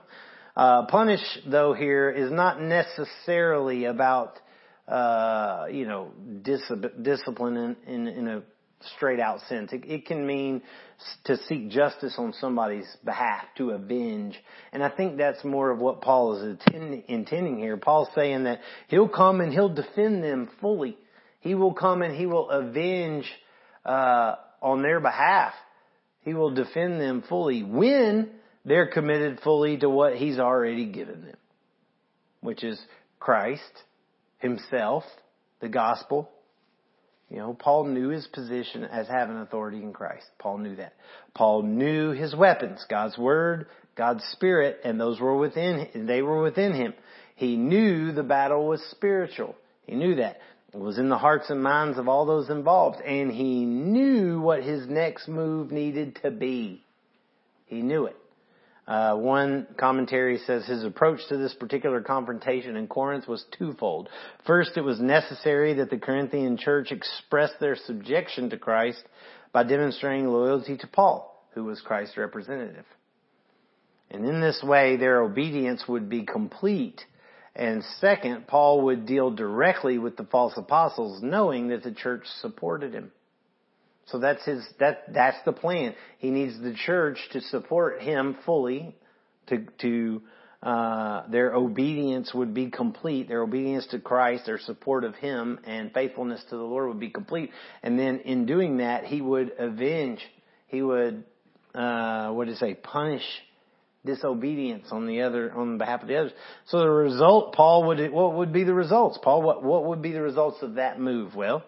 Uh, 0.56 0.87
punish 0.87 1.20
though 1.46 1.72
here 1.72 2.10
is 2.10 2.30
not 2.30 2.60
necessarily 2.60 3.87
about, 3.87 4.38
uh, 4.87 5.66
you 5.70 5.87
know, 5.87 6.12
dis- 6.42 6.70
discipline 7.02 7.56
in, 7.56 7.76
in, 7.92 8.06
in 8.06 8.28
a 8.28 8.42
straight 8.97 9.20
out 9.20 9.40
sense. 9.49 9.73
It, 9.73 9.85
it 9.85 10.07
can 10.07 10.27
mean 10.27 10.62
to 11.25 11.37
seek 11.49 11.70
justice 11.70 12.14
on 12.18 12.33
somebody's 12.40 12.87
behalf, 13.05 13.44
to 13.59 13.70
avenge. 13.70 14.38
And 14.73 14.83
I 14.83 14.90
think 14.90 15.16
that's 15.16 15.44
more 15.44 15.70
of 15.70 15.79
what 15.79 16.01
Paul 16.01 16.37
is 16.37 16.59
intending 17.09 17.59
here. 17.59 17.77
Paul's 17.77 18.09
saying 18.14 18.44
that 18.44 18.61
he'll 18.88 19.09
come 19.09 19.40
and 19.40 19.53
he'll 19.53 19.75
defend 19.75 20.23
them 20.23 20.51
fully. 20.61 20.97
He 21.40 21.55
will 21.55 21.75
come 21.75 22.03
and 22.03 22.14
he 22.14 22.27
will 22.27 22.49
avenge 22.51 23.27
uh, 23.85 24.37
on 24.62 24.83
their 24.83 25.01
behalf. 25.01 25.53
He 26.23 26.33
will 26.33 26.55
defend 26.55 27.01
them 27.01 27.23
fully 27.29 27.62
when 27.62 28.31
they're 28.64 28.87
committed 28.87 29.40
fully 29.44 29.77
to 29.79 29.90
what 29.90 30.16
he's 30.16 30.38
already 30.38 30.87
given 30.87 31.27
them, 31.27 31.37
which 32.40 32.64
is 32.64 32.81
Christ, 33.20 33.62
himself, 34.38 35.05
the 35.61 35.68
gospel, 35.68 36.31
you 37.30 37.38
know, 37.38 37.54
Paul 37.54 37.84
knew 37.84 38.10
his 38.10 38.26
position 38.26 38.84
as 38.84 39.08
having 39.08 39.37
authority 39.38 39.78
in 39.78 39.92
Christ. 39.92 40.26
Paul 40.38 40.58
knew 40.58 40.76
that. 40.76 40.94
Paul 41.34 41.62
knew 41.62 42.12
his 42.12 42.34
weapons, 42.34 42.84
God's 42.88 43.16
word, 43.16 43.66
God's 43.96 44.22
spirit, 44.32 44.80
and 44.84 45.00
those 45.00 45.20
were 45.20 45.37
within, 45.37 46.06
they 46.06 46.22
were 46.22 46.42
within 46.42 46.74
him. 46.74 46.94
He 47.37 47.56
knew 47.56 48.12
the 48.12 48.22
battle 48.22 48.68
was 48.68 48.82
spiritual. 48.90 49.56
He 49.87 49.94
knew 49.94 50.16
that. 50.16 50.38
It 50.72 50.80
was 50.80 50.98
in 50.98 51.08
the 51.08 51.18
hearts 51.18 51.50
and 51.50 51.62
minds 51.62 51.98
of 51.98 52.08
all 52.08 52.26
those 52.26 52.50
involved. 52.50 53.00
And 53.00 53.30
he 53.30 53.64
knew 53.64 54.40
what 54.40 54.62
his 54.62 54.87
next 54.88 55.28
move 55.28 55.70
needed 55.70 56.18
to 56.22 56.30
be. 56.30 56.84
He 57.66 57.80
knew 57.80 58.06
it. 58.06 58.16
Uh, 58.87 59.16
one 59.16 59.66
commentary 59.79 60.38
says 60.47 60.66
his 60.66 60.85
approach 60.85 61.20
to 61.29 61.38
this 61.38 61.55
particular 61.55 62.03
confrontation 62.03 62.77
in 62.77 62.87
Corinth 62.87 63.27
was 63.27 63.44
twofold. 63.59 64.11
First, 64.47 64.77
it 64.77 64.83
was 64.83 65.01
necessary 65.01 65.75
that 65.75 65.88
the 65.88 65.97
Corinthian 65.97 66.59
church 66.59 66.92
express 66.92 67.51
their 67.61 67.77
subjection 67.77 68.51
to 68.51 68.59
Christ 68.59 69.03
by 69.53 69.64
demonstrating 69.64 70.29
loyalty 70.29 70.77
to 70.77 70.87
Paul, 70.87 71.47
who 71.55 71.64
was 71.64 71.81
Christ's 71.81 72.18
representative. 72.18 72.85
And 74.11 74.27
in 74.27 74.42
this 74.42 74.62
way, 74.62 74.97
their 74.97 75.23
obedience 75.23 75.85
would 75.88 76.11
be 76.11 76.25
complete. 76.25 77.01
And 77.57 77.83
second, 78.01 78.47
Paul 78.47 78.83
would 78.83 79.07
deal 79.07 79.31
directly 79.31 79.97
with 79.97 80.16
the 80.16 80.25
false 80.25 80.55
apostles, 80.57 81.23
knowing 81.23 81.68
that 81.68 81.83
the 81.83 81.92
church 81.92 82.25
supported 82.40 82.92
him. 82.92 83.12
So 84.07 84.19
that's 84.19 84.45
his, 84.45 84.62
that, 84.81 85.12
that's 85.12 85.38
the 85.45 85.53
plan. 85.53 85.95
He 86.19 86.31
needs 86.31 86.61
the 86.61 86.75
church 86.75 87.19
to 87.33 87.40
support 87.40 88.03
him 88.03 88.37
fully, 88.45 88.97
to, 89.49 89.67
to, 89.81 90.23
uh, 90.64 91.29
their 91.29 91.55
obedience 91.55 92.33
would 92.33 92.55
be 92.55 92.71
complete. 92.71 93.29
Their 93.29 93.43
obedience 93.43 93.87
to 93.88 93.99
Christ, 93.99 94.47
their 94.47 94.59
support 94.59 95.05
of 95.05 95.14
Him, 95.17 95.61
and 95.64 95.93
faithfulness 95.93 96.43
to 96.49 96.57
the 96.57 96.62
Lord 96.62 96.88
would 96.88 97.01
be 97.01 97.11
complete. 97.11 97.51
And 97.83 97.99
then 97.99 98.21
in 98.21 98.47
doing 98.47 98.79
that, 98.79 99.05
He 99.05 99.21
would 99.21 99.53
avenge. 99.59 100.21
He 100.69 100.81
would, 100.81 101.25
uh, 101.75 102.31
what 102.31 102.47
did 102.47 102.55
it 102.55 102.61
say, 102.61 102.75
punish 102.75 103.23
disobedience 104.07 104.87
on 104.90 105.07
the 105.07 105.23
other, 105.23 105.53
on 105.53 105.77
behalf 105.77 106.01
of 106.01 106.09
the 106.09 106.17
others. 106.17 106.33
So 106.69 106.79
the 106.79 106.88
result, 106.88 107.55
Paul 107.55 107.88
would, 107.88 108.11
what 108.11 108.35
would 108.35 108.53
be 108.53 108.64
the 108.64 108.75
results? 108.75 109.19
Paul, 109.23 109.43
what, 109.43 109.62
what 109.62 109.85
would 109.85 110.01
be 110.01 110.12
the 110.12 110.23
results 110.23 110.62
of 110.62 110.75
that 110.77 110.99
move? 110.99 111.35
Well, 111.35 111.62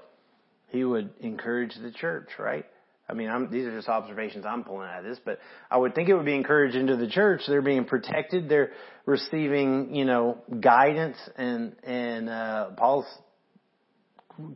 he 0.69 0.85
would 0.85 1.11
encourage 1.21 1.75
the 1.81 1.91
church, 1.91 2.29
right? 2.39 2.65
I 3.09 3.15
mean, 3.15 3.29
I'm, 3.29 3.51
these 3.51 3.67
are 3.67 3.77
just 3.77 3.89
observations 3.89 4.45
I'm 4.45 4.65
pulling 4.65 4.89
out 4.89 5.01
of 5.01 5.05
this, 5.05 5.21
but 5.25 5.39
I 5.71 5.79
would 5.79 5.95
think 5.95 6.09
it 6.09 6.15
would 6.15 6.25
be 6.25 6.35
encouraging 6.35 6.89
to 6.89 6.97
the 6.97 7.09
church. 7.09 7.43
They're 7.47 7.63
being 7.63 7.85
protected. 7.85 8.49
They're 8.49 8.73
receiving, 9.05 9.95
you 9.95 10.05
know, 10.05 10.39
guidance 10.61 11.17
and, 11.37 11.77
and, 11.85 12.29
uh, 12.29 12.71
Paul's, 12.77 13.07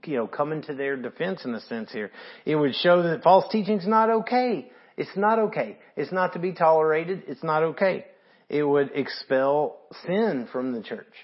you 0.05 0.17
know, 0.17 0.27
coming 0.27 0.63
to 0.63 0.75
their 0.75 0.97
defense 0.97 1.45
in 1.45 1.55
a 1.55 1.61
sense 1.61 1.93
here. 1.93 2.11
It 2.45 2.57
would 2.57 2.75
show 2.75 3.05
that 3.05 3.23
false 3.23 3.45
teaching's 3.53 3.87
not 3.87 4.11
okay. 4.11 4.71
It's 4.97 5.17
not 5.17 5.39
okay. 5.39 5.79
It's 5.97 6.13
not 6.13 6.33
to 6.33 6.39
be 6.41 6.53
tolerated. 6.53 7.23
It's 7.29 7.45
not 7.45 7.63
okay. 7.63 8.05
It 8.49 8.65
would 8.65 8.91
expel 8.95 9.79
sin 10.05 10.49
from 10.53 10.73
the 10.73 10.83
church. 10.83 11.15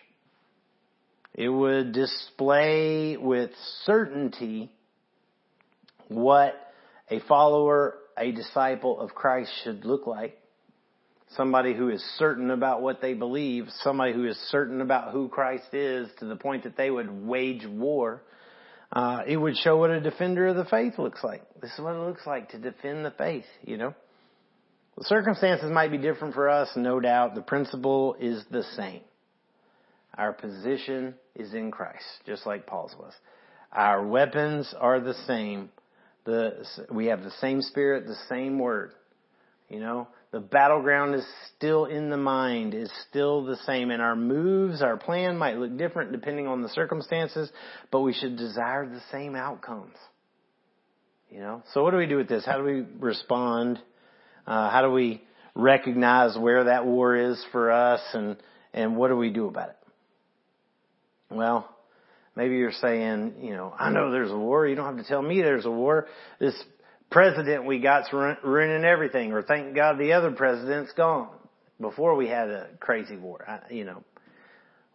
It 1.34 1.48
would 1.50 1.92
display 1.92 3.16
with 3.18 3.50
certainty 3.84 4.72
what 6.08 6.54
a 7.10 7.20
follower, 7.20 7.98
a 8.16 8.32
disciple 8.32 9.00
of 9.00 9.14
Christ 9.14 9.50
should 9.64 9.84
look 9.84 10.06
like. 10.06 10.38
Somebody 11.36 11.74
who 11.74 11.88
is 11.88 12.02
certain 12.18 12.50
about 12.50 12.82
what 12.82 13.00
they 13.00 13.14
believe, 13.14 13.66
somebody 13.82 14.12
who 14.12 14.26
is 14.26 14.36
certain 14.50 14.80
about 14.80 15.12
who 15.12 15.28
Christ 15.28 15.72
is 15.72 16.08
to 16.20 16.24
the 16.26 16.36
point 16.36 16.64
that 16.64 16.76
they 16.76 16.90
would 16.90 17.10
wage 17.10 17.66
war. 17.66 18.22
Uh, 18.92 19.22
it 19.26 19.36
would 19.36 19.56
show 19.56 19.76
what 19.76 19.90
a 19.90 20.00
defender 20.00 20.46
of 20.46 20.56
the 20.56 20.64
faith 20.64 20.98
looks 20.98 21.24
like. 21.24 21.42
This 21.60 21.72
is 21.72 21.80
what 21.80 21.94
it 21.94 21.98
looks 21.98 22.26
like 22.26 22.50
to 22.50 22.58
defend 22.58 23.04
the 23.04 23.10
faith, 23.10 23.44
you 23.64 23.76
know. 23.76 23.94
The 24.96 25.04
circumstances 25.04 25.70
might 25.70 25.90
be 25.90 25.98
different 25.98 26.34
for 26.34 26.48
us, 26.48 26.70
no 26.76 27.00
doubt. 27.00 27.34
The 27.34 27.42
principle 27.42 28.16
is 28.20 28.44
the 28.50 28.62
same. 28.76 29.02
Our 30.16 30.32
position 30.32 31.14
is 31.34 31.52
in 31.52 31.70
Christ, 31.70 32.04
just 32.24 32.46
like 32.46 32.66
Paul's 32.66 32.94
was. 32.98 33.12
Our 33.72 34.06
weapons 34.06 34.72
are 34.78 35.00
the 35.00 35.14
same 35.26 35.68
the, 36.26 36.66
we 36.90 37.06
have 37.06 37.22
the 37.22 37.30
same 37.40 37.62
spirit, 37.62 38.06
the 38.06 38.16
same 38.28 38.58
word. 38.58 38.92
You 39.68 39.80
know, 39.80 40.08
the 40.30 40.40
battleground 40.40 41.14
is 41.14 41.26
still 41.56 41.86
in 41.86 42.10
the 42.10 42.16
mind, 42.16 42.74
is 42.74 42.90
still 43.08 43.44
the 43.44 43.56
same, 43.64 43.90
and 43.90 44.02
our 44.02 44.14
moves, 44.14 44.82
our 44.82 44.96
plan 44.96 45.38
might 45.38 45.56
look 45.56 45.76
different 45.76 46.12
depending 46.12 46.46
on 46.46 46.62
the 46.62 46.68
circumstances, 46.68 47.50
but 47.90 48.00
we 48.00 48.12
should 48.12 48.36
desire 48.36 48.86
the 48.86 49.00
same 49.10 49.34
outcomes. 49.34 49.94
You 51.30 51.40
know, 51.40 51.62
so 51.72 51.82
what 51.82 51.90
do 51.90 51.96
we 51.96 52.06
do 52.06 52.16
with 52.16 52.28
this? 52.28 52.44
How 52.44 52.58
do 52.58 52.64
we 52.64 52.84
respond? 53.00 53.80
Uh, 54.46 54.70
how 54.70 54.82
do 54.82 54.90
we 54.90 55.22
recognize 55.54 56.38
where 56.38 56.64
that 56.64 56.86
war 56.86 57.16
is 57.16 57.44
for 57.50 57.72
us, 57.72 58.00
and 58.12 58.36
and 58.72 58.96
what 58.96 59.08
do 59.08 59.16
we 59.16 59.30
do 59.30 59.48
about 59.48 59.70
it? 59.70 59.76
Well, 61.30 61.75
Maybe 62.36 62.56
you're 62.56 62.70
saying, 62.70 63.36
you 63.40 63.52
know, 63.52 63.74
I 63.76 63.90
know 63.90 64.10
there's 64.10 64.30
a 64.30 64.36
war. 64.36 64.66
You 64.66 64.76
don't 64.76 64.94
have 64.94 65.02
to 65.02 65.08
tell 65.08 65.22
me 65.22 65.40
there's 65.40 65.64
a 65.64 65.70
war. 65.70 66.06
This 66.38 66.54
president 67.10 67.64
we 67.64 67.80
got's 67.80 68.12
ruining 68.12 68.84
everything, 68.84 69.32
or 69.32 69.42
thank 69.42 69.74
God 69.74 69.98
the 69.98 70.12
other 70.12 70.30
president's 70.32 70.92
gone 70.92 71.30
before 71.80 72.14
we 72.14 72.28
had 72.28 72.50
a 72.50 72.68
crazy 72.78 73.16
war. 73.16 73.44
I, 73.48 73.72
you 73.72 73.84
know, 73.84 74.04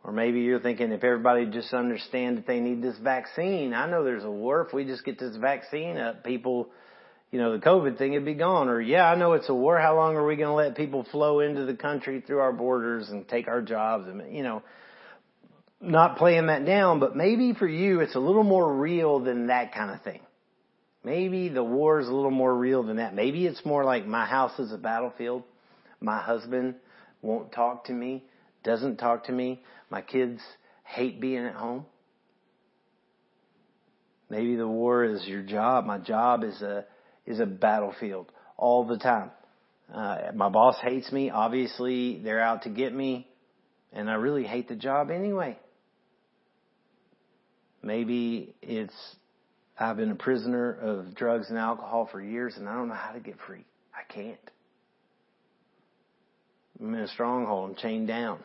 or 0.04 0.12
maybe 0.12 0.42
you're 0.42 0.60
thinking 0.60 0.92
if 0.92 1.04
everybody 1.04 1.48
just 1.48 1.74
understand 1.74 2.38
that 2.38 2.46
they 2.46 2.60
need 2.60 2.82
this 2.82 2.98
vaccine, 3.00 3.74
I 3.74 3.90
know 3.90 4.04
there's 4.04 4.24
a 4.24 4.32
war. 4.32 4.66
If 4.68 4.74
we 4.74 4.86
just 4.86 5.04
get 5.04 5.20
this 5.20 5.36
vaccine 5.36 5.98
up, 5.98 6.24
people, 6.24 6.70
you 7.32 7.40
know, 7.40 7.54
the 7.58 7.64
COVID 7.64 7.98
thing 7.98 8.14
would 8.14 8.26
be 8.26 8.36
gone. 8.36 8.68
Or 8.68 8.80
yeah, 8.80 9.10
I 9.10 9.16
know 9.16 9.34
it's 9.34 9.50
a 9.50 9.54
war. 9.54 9.80
How 9.80 9.96
long 9.96 10.16
are 10.16 10.26
we 10.26 10.36
going 10.36 10.50
to 10.50 10.54
let 10.54 10.76
people 10.76 11.06
flow 11.12 11.40
into 11.40 11.66
the 11.66 11.76
country 11.76 12.22
through 12.22 12.40
our 12.40 12.54
borders 12.54 13.10
and 13.10 13.28
take 13.28 13.48
our 13.48 13.62
jobs? 13.62 14.08
And 14.08 14.36
you 14.36 14.44
know, 14.44 14.62
not 15.82 16.18
playing 16.18 16.48
that 16.48 16.66
down, 16.66 17.00
but 17.00 17.16
maybe 17.16 17.54
for 17.54 17.68
you 17.68 18.02
it's 18.02 18.16
a 18.16 18.20
little 18.20 18.44
more 18.44 18.74
real 18.74 19.20
than 19.20 19.48
that 19.48 19.74
kind 19.74 19.92
of 19.92 20.02
thing. 20.04 20.22
Maybe 21.04 21.50
the 21.50 21.64
war 21.64 22.00
is 22.00 22.08
a 22.08 22.14
little 22.14 22.32
more 22.32 22.56
real 22.56 22.84
than 22.84 22.98
that. 22.98 23.16
Maybe 23.16 23.46
it's 23.48 23.66
more 23.66 23.84
like 23.84 24.06
my 24.06 24.26
house 24.26 24.58
is 24.60 24.72
a 24.72 24.78
battlefield. 24.78 25.44
My 26.00 26.20
husband 26.20 26.76
won't 27.22 27.52
talk 27.52 27.86
to 27.86 27.94
me, 27.94 28.24
doesn't 28.64 28.98
talk 28.98 29.26
to 29.26 29.32
me. 29.32 29.62
My 29.90 30.02
kids 30.02 30.42
hate 30.84 31.20
being 31.20 31.46
at 31.46 31.56
home. 31.56 31.86
Maybe 34.30 34.56
the 34.56 34.68
war 34.68 35.04
is 35.04 35.26
your 35.26 35.42
job. 35.42 35.86
My 35.86 35.98
job 35.98 36.44
is 36.44 36.62
a 36.62 36.86
is 37.26 37.40
a 37.40 37.46
battlefield 37.46 38.32
all 38.58 38.86
the 38.86 38.98
time. 38.98 39.32
Uh, 39.94 40.32
my 40.34 40.50
boss 40.50 40.78
hates 40.82 41.12
me. 41.12 41.30
Obviously, 41.30 42.20
they're 42.24 42.40
out 42.40 42.64
to 42.64 42.70
get 42.70 42.94
me, 42.94 43.28
and 43.92 44.10
I 44.10 44.14
really 44.14 44.46
hate 44.46 44.70
the 44.70 44.76
job 44.76 45.12
anyway. 45.12 45.58
Maybe 47.84 48.54
it's 48.62 48.94
I've 49.78 49.98
been 49.98 50.12
a 50.12 50.16
prisoner 50.16 50.72
of 50.74 51.16
drugs 51.16 51.50
and 51.50 51.58
alcohol 51.58 52.08
for 52.12 52.22
years 52.22 52.56
and 52.58 52.70
I 52.70 52.76
don't 52.76 52.88
know 52.88 52.94
how 52.94 53.14
to 53.14 53.20
get 53.20 53.36
free. 53.48 53.66
I 53.94 54.12
can't. 54.12 54.38
I'm 56.80 56.94
in 56.94 57.02
a 57.02 57.08
stronghold. 57.08 57.72
I'm 57.72 57.76
chained 57.76 58.08
down. 58.08 58.40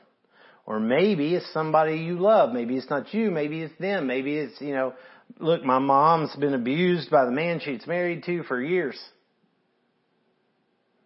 Or 0.66 0.80
maybe 0.80 1.34
it's 1.34 1.50
somebody 1.52 1.98
you 1.98 2.18
love. 2.18 2.52
Maybe 2.52 2.76
it's 2.76 2.90
not 2.90 3.14
you. 3.14 3.30
Maybe 3.30 3.62
it's 3.62 3.78
them. 3.78 4.06
Maybe 4.06 4.36
it's, 4.36 4.60
you 4.60 4.74
know, 4.74 4.94
look, 5.38 5.64
my 5.64 5.78
mom's 5.78 6.34
been 6.36 6.54
abused 6.54 7.10
by 7.10 7.24
the 7.24 7.30
man 7.30 7.60
she's 7.60 7.86
married 7.86 8.24
to 8.24 8.42
for 8.44 8.60
years. 8.60 8.98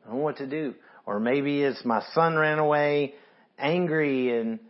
I 0.03 0.09
don't 0.09 0.19
know 0.19 0.25
what 0.25 0.39
to 0.39 0.47
do. 0.47 0.75
Or 1.07 1.21
maybe 1.21 1.63
it's 1.63 1.85
my 1.85 2.03
son 2.15 2.37
ran 2.37 2.59
away 2.59 3.15
angry 3.59 4.39
and 4.39 4.61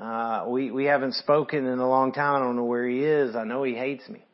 uh, 0.00 0.44
we, 0.48 0.70
we 0.70 0.84
haven't 0.84 1.14
spoken 1.14 1.66
in 1.66 1.78
a 1.78 1.88
long 1.88 2.12
time. 2.12 2.36
I 2.36 2.38
don't 2.44 2.56
know 2.56 2.64
where 2.64 2.86
he 2.86 3.02
is. 3.02 3.34
I 3.34 3.44
know 3.44 3.62
he 3.62 3.74
hates 3.74 4.08
me. 4.08 4.24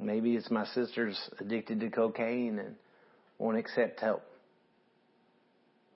Maybe 0.00 0.34
it's 0.34 0.50
my 0.50 0.66
sister's 0.66 1.18
addicted 1.38 1.80
to 1.80 1.90
cocaine 1.90 2.58
and 2.58 2.74
won't 3.38 3.56
accept 3.56 4.00
help. 4.00 4.22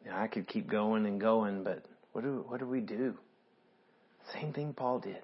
You 0.04 0.10
know, 0.10 0.16
I 0.16 0.28
could 0.28 0.46
keep 0.46 0.70
going 0.70 1.04
and 1.04 1.20
going, 1.20 1.64
but 1.64 1.84
what 2.12 2.24
do, 2.24 2.44
what 2.48 2.60
do 2.60 2.66
we 2.66 2.80
do? 2.80 3.14
Same 4.32 4.52
thing 4.52 4.72
Paul 4.72 5.00
did. 5.00 5.18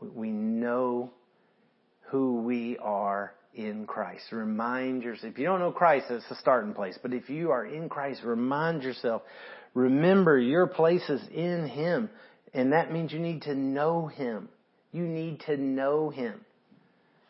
We 0.00 0.30
know 0.30 1.10
who 2.08 2.42
we 2.42 2.78
are 2.78 3.34
in 3.54 3.86
Christ. 3.86 4.32
Remind 4.32 5.02
yourself. 5.02 5.32
If 5.32 5.38
you 5.38 5.44
don't 5.44 5.60
know 5.60 5.72
Christ, 5.72 6.06
that's 6.08 6.28
the 6.28 6.36
starting 6.36 6.72
place. 6.72 6.98
But 7.00 7.12
if 7.12 7.28
you 7.28 7.50
are 7.50 7.66
in 7.66 7.88
Christ, 7.88 8.22
remind 8.24 8.82
yourself 8.82 9.22
Remember 9.74 10.38
your 10.38 10.66
place 10.66 11.08
is 11.08 11.22
in 11.32 11.68
Him. 11.68 12.10
And 12.52 12.72
that 12.72 12.92
means 12.92 13.12
you 13.12 13.20
need 13.20 13.42
to 13.42 13.54
know 13.54 14.06
Him. 14.06 14.48
You 14.92 15.04
need 15.04 15.40
to 15.46 15.56
know 15.56 16.10
Him. 16.10 16.44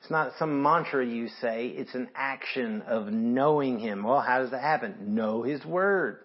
It's 0.00 0.11
not 0.11 0.33
some 0.38 0.62
mantra 0.62 1.05
you 1.05 1.29
say, 1.29 1.68
it's 1.68 1.94
an 1.94 2.09
action 2.14 2.83
of 2.83 3.09
knowing 3.09 3.79
Him. 3.79 4.03
Well, 4.03 4.22
how 4.22 4.38
does 4.38 4.53
that 4.53 4.62
happen? 4.62 5.14
Know 5.14 5.42
His 5.42 5.64
Word. 5.64 6.20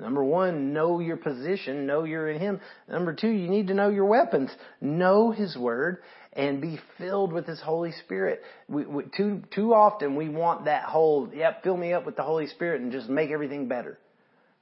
Number 0.00 0.24
one, 0.24 0.72
know 0.72 0.98
your 0.98 1.16
position, 1.16 1.86
know 1.86 2.02
you're 2.02 2.28
in 2.28 2.40
Him. 2.40 2.60
Number 2.88 3.14
two, 3.14 3.28
you 3.28 3.48
need 3.48 3.68
to 3.68 3.74
know 3.74 3.88
your 3.88 4.06
weapons. 4.06 4.50
Know 4.80 5.30
His 5.30 5.56
Word 5.56 5.98
and 6.32 6.60
be 6.60 6.80
filled 6.98 7.32
with 7.32 7.46
His 7.46 7.60
Holy 7.60 7.92
Spirit. 7.92 8.42
We, 8.68 8.84
we, 8.84 9.04
too, 9.16 9.42
too 9.54 9.74
often 9.74 10.16
we 10.16 10.28
want 10.28 10.64
that 10.64 10.82
whole, 10.84 11.30
yep, 11.32 11.62
fill 11.62 11.76
me 11.76 11.92
up 11.92 12.04
with 12.04 12.16
the 12.16 12.24
Holy 12.24 12.48
Spirit 12.48 12.80
and 12.80 12.90
just 12.90 13.08
make 13.08 13.30
everything 13.30 13.68
better. 13.68 13.96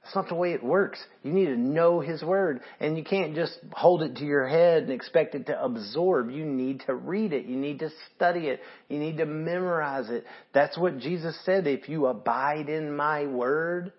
That's 0.03 0.15
not 0.15 0.29
the 0.29 0.35
way 0.35 0.53
it 0.53 0.63
works. 0.63 0.99
You 1.23 1.31
need 1.31 1.45
to 1.45 1.57
know 1.57 1.99
His 1.99 2.23
Word. 2.23 2.61
And 2.79 2.97
you 2.97 3.03
can't 3.03 3.35
just 3.35 3.57
hold 3.71 4.01
it 4.01 4.15
to 4.17 4.25
your 4.25 4.47
head 4.47 4.83
and 4.83 4.91
expect 4.91 5.35
it 5.35 5.45
to 5.47 5.63
absorb. 5.63 6.31
You 6.31 6.43
need 6.43 6.83
to 6.87 6.95
read 6.95 7.33
it. 7.33 7.45
You 7.45 7.55
need 7.55 7.79
to 7.79 7.89
study 8.15 8.47
it. 8.47 8.61
You 8.89 8.97
need 8.97 9.17
to 9.17 9.25
memorize 9.25 10.09
it. 10.09 10.25
That's 10.53 10.77
what 10.77 10.97
Jesus 10.97 11.37
said. 11.45 11.67
If 11.67 11.87
you 11.87 12.07
abide 12.07 12.67
in 12.67 12.95
my 12.95 13.27
Word, 13.27 13.93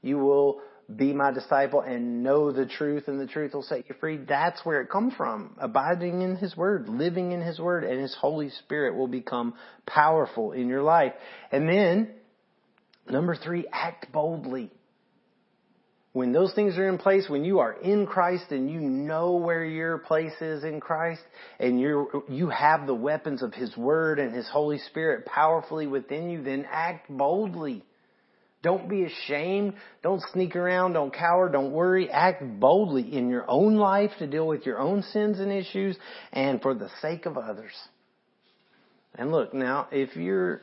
you 0.00 0.18
will 0.18 0.60
be 0.94 1.12
my 1.12 1.32
disciple 1.32 1.82
and 1.82 2.22
know 2.22 2.50
the 2.50 2.64
truth 2.64 3.08
and 3.08 3.20
the 3.20 3.26
truth 3.26 3.52
will 3.52 3.62
set 3.62 3.88
you 3.88 3.94
free. 4.00 4.16
That's 4.16 4.64
where 4.64 4.80
it 4.80 4.88
comes 4.88 5.12
from. 5.14 5.56
Abiding 5.58 6.22
in 6.22 6.36
His 6.36 6.56
Word, 6.56 6.88
living 6.88 7.32
in 7.32 7.42
His 7.42 7.58
Word, 7.58 7.82
and 7.82 8.00
His 8.00 8.16
Holy 8.18 8.50
Spirit 8.50 8.96
will 8.96 9.08
become 9.08 9.54
powerful 9.86 10.52
in 10.52 10.68
your 10.68 10.82
life. 10.82 11.12
And 11.50 11.68
then, 11.68 12.10
number 13.10 13.36
three, 13.36 13.66
act 13.70 14.10
boldly 14.12 14.70
when 16.18 16.32
those 16.32 16.52
things 16.52 16.76
are 16.76 16.88
in 16.88 16.98
place, 16.98 17.28
when 17.28 17.44
you 17.44 17.60
are 17.60 17.74
in 17.80 18.04
Christ 18.04 18.46
and 18.50 18.68
you 18.68 18.80
know 18.80 19.36
where 19.36 19.64
your 19.64 19.98
place 19.98 20.32
is 20.40 20.64
in 20.64 20.80
Christ 20.80 21.22
and 21.60 21.78
you 21.78 22.24
you 22.28 22.48
have 22.48 22.88
the 22.88 22.94
weapons 22.94 23.40
of 23.40 23.54
His 23.54 23.76
Word 23.76 24.18
and 24.18 24.34
His 24.34 24.48
Holy 24.48 24.78
Spirit 24.78 25.26
powerfully 25.26 25.86
within 25.86 26.28
you, 26.28 26.42
then 26.42 26.66
act 26.68 27.06
boldly. 27.08 27.84
Don't 28.64 28.88
be 28.88 29.04
ashamed. 29.04 29.74
Don't 30.02 30.20
sneak 30.32 30.56
around. 30.56 30.94
Don't 30.94 31.14
cower. 31.14 31.48
Don't 31.48 31.70
worry. 31.70 32.10
Act 32.10 32.42
boldly 32.58 33.14
in 33.14 33.28
your 33.28 33.48
own 33.48 33.76
life 33.76 34.10
to 34.18 34.26
deal 34.26 34.48
with 34.48 34.66
your 34.66 34.80
own 34.80 35.04
sins 35.04 35.38
and 35.38 35.52
issues 35.52 35.96
and 36.32 36.60
for 36.60 36.74
the 36.74 36.90
sake 37.00 37.26
of 37.26 37.38
others. 37.38 37.74
And 39.14 39.30
look, 39.30 39.54
now, 39.54 39.86
if 39.92 40.16
you're, 40.16 40.62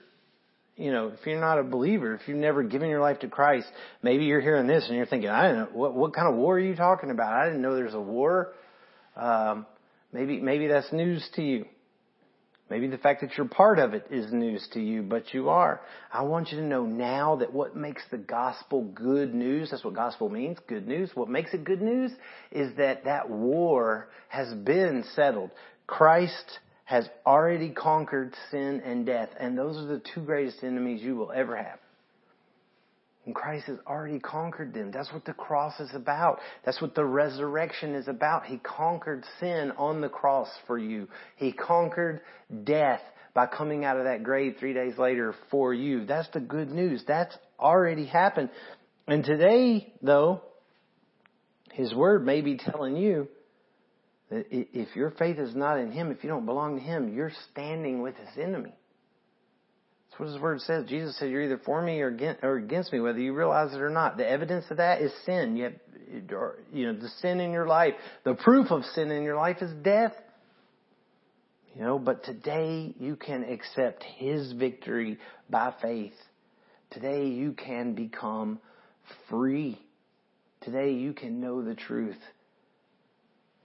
you 0.77 0.91
know, 0.91 1.07
if 1.07 1.25
you're 1.25 1.39
not 1.39 1.57
a 1.57 1.63
believer, 1.63 2.15
if 2.15 2.27
you've 2.27 2.37
never 2.37 2.63
given 2.63 2.89
your 2.89 2.99
life 2.99 3.19
to 3.19 3.29
Christ, 3.29 3.67
maybe 4.03 4.25
you're 4.25 4.41
hearing 4.41 4.67
this 4.67 4.85
and 4.87 4.97
you're 4.97 5.05
thinking, 5.05 5.29
I 5.29 5.47
don't 5.47 5.57
know, 5.57 5.69
what, 5.71 5.95
what 5.95 6.13
kind 6.13 6.27
of 6.27 6.35
war 6.35 6.55
are 6.55 6.59
you 6.59 6.75
talking 6.75 7.11
about? 7.11 7.33
I 7.33 7.45
didn't 7.45 7.61
know 7.61 7.75
there's 7.75 7.93
a 7.93 8.01
war. 8.01 8.53
Um, 9.15 9.65
maybe, 10.11 10.41
maybe 10.41 10.67
that's 10.67 10.91
news 10.91 11.27
to 11.35 11.41
you. 11.41 11.65
Maybe 12.69 12.87
the 12.87 12.97
fact 12.97 13.21
that 13.21 13.37
you're 13.37 13.47
part 13.47 13.77
of 13.77 13.93
it 13.93 14.07
is 14.09 14.33
news 14.33 14.67
to 14.73 14.81
you, 14.81 15.03
but 15.03 15.33
you 15.35 15.49
are. 15.49 15.81
I 16.11 16.23
want 16.23 16.49
you 16.49 16.57
to 16.57 16.63
know 16.63 16.83
now 16.83 17.35
that 17.37 17.53
what 17.53 17.75
makes 17.75 18.01
the 18.09 18.17
gospel 18.17 18.83
good 18.83 19.35
news, 19.35 19.69
that's 19.69 19.83
what 19.83 19.93
gospel 19.93 20.29
means, 20.29 20.57
good 20.67 20.87
news. 20.87 21.11
What 21.13 21.29
makes 21.29 21.53
it 21.53 21.63
good 21.63 21.81
news 21.81 22.11
is 22.51 22.75
that 22.77 23.05
that 23.05 23.29
war 23.29 24.09
has 24.29 24.51
been 24.55 25.05
settled. 25.13 25.51
Christ 25.85 26.59
has 26.85 27.09
already 27.25 27.69
conquered 27.69 28.33
sin 28.51 28.81
and 28.85 29.05
death, 29.05 29.29
and 29.39 29.57
those 29.57 29.75
are 29.77 29.87
the 29.87 30.01
two 30.13 30.21
greatest 30.21 30.63
enemies 30.63 31.01
you 31.01 31.15
will 31.15 31.31
ever 31.31 31.57
have. 31.57 31.79
And 33.25 33.33
Christ 33.33 33.65
has 33.65 33.79
already 33.87 34.19
conquered 34.19 34.71
them. 34.71 34.91
That's 34.91 35.11
what 35.11 35.25
the 35.25 35.33
cross 35.33 35.79
is 35.79 35.89
about. 35.95 36.39
That's 36.63 36.79
what 36.79 36.93
the 36.93 37.03
resurrection 37.03 37.95
is 37.95 38.07
about. 38.07 38.45
He 38.45 38.59
conquered 38.59 39.23
sin 39.39 39.71
on 39.77 39.99
the 39.99 40.09
cross 40.09 40.47
for 40.67 40.77
you. 40.77 41.07
He 41.37 41.51
conquered 41.51 42.21
death 42.63 43.01
by 43.33 43.47
coming 43.47 43.83
out 43.83 43.97
of 43.97 44.03
that 44.03 44.23
grave 44.23 44.57
three 44.59 44.75
days 44.75 44.99
later 44.99 45.33
for 45.49 45.73
you. 45.73 46.05
That's 46.05 46.29
the 46.33 46.39
good 46.39 46.69
news. 46.69 47.03
That's 47.07 47.35
already 47.59 48.05
happened. 48.05 48.51
And 49.07 49.23
today, 49.23 49.91
though, 50.03 50.41
His 51.71 51.95
Word 51.95 52.23
may 52.23 52.41
be 52.41 52.57
telling 52.57 52.95
you 52.95 53.27
if 54.31 54.95
your 54.95 55.11
faith 55.11 55.37
is 55.37 55.55
not 55.55 55.77
in 55.79 55.91
Him, 55.91 56.11
if 56.11 56.23
you 56.23 56.29
don't 56.29 56.45
belong 56.45 56.77
to 56.77 56.81
Him, 56.81 57.13
you're 57.13 57.31
standing 57.51 58.01
with 58.01 58.15
His 58.15 58.37
enemy. 58.41 58.73
That's 60.09 60.19
what 60.19 60.29
his 60.29 60.41
word 60.41 60.61
says. 60.61 60.85
Jesus 60.87 61.17
said, 61.17 61.29
"You're 61.29 61.43
either 61.43 61.57
for 61.65 61.81
me 61.81 61.99
or 61.99 62.07
against 62.57 62.93
me, 62.93 63.01
whether 63.01 63.19
you 63.19 63.33
realize 63.33 63.73
it 63.73 63.81
or 63.81 63.89
not." 63.89 64.17
The 64.17 64.27
evidence 64.27 64.65
of 64.71 64.77
that 64.77 65.01
is 65.01 65.13
sin. 65.25 65.57
You 65.57 65.63
have, 65.65 65.73
you 66.71 66.87
know, 66.87 66.99
the 66.99 67.09
sin 67.21 67.39
in 67.39 67.51
your 67.51 67.67
life. 67.67 67.95
The 68.23 68.35
proof 68.35 68.71
of 68.71 68.85
sin 68.85 69.11
in 69.11 69.23
your 69.23 69.35
life 69.35 69.61
is 69.61 69.73
death. 69.83 70.13
You 71.75 71.81
know, 71.81 71.99
but 71.99 72.23
today 72.23 72.95
you 72.97 73.17
can 73.17 73.43
accept 73.43 74.03
His 74.03 74.53
victory 74.53 75.19
by 75.49 75.73
faith. 75.81 76.15
Today 76.91 77.27
you 77.27 77.51
can 77.51 77.93
become 77.93 78.59
free. 79.29 79.77
Today 80.61 80.93
you 80.93 81.11
can 81.11 81.41
know 81.41 81.61
the 81.61 81.75
truth. 81.75 82.15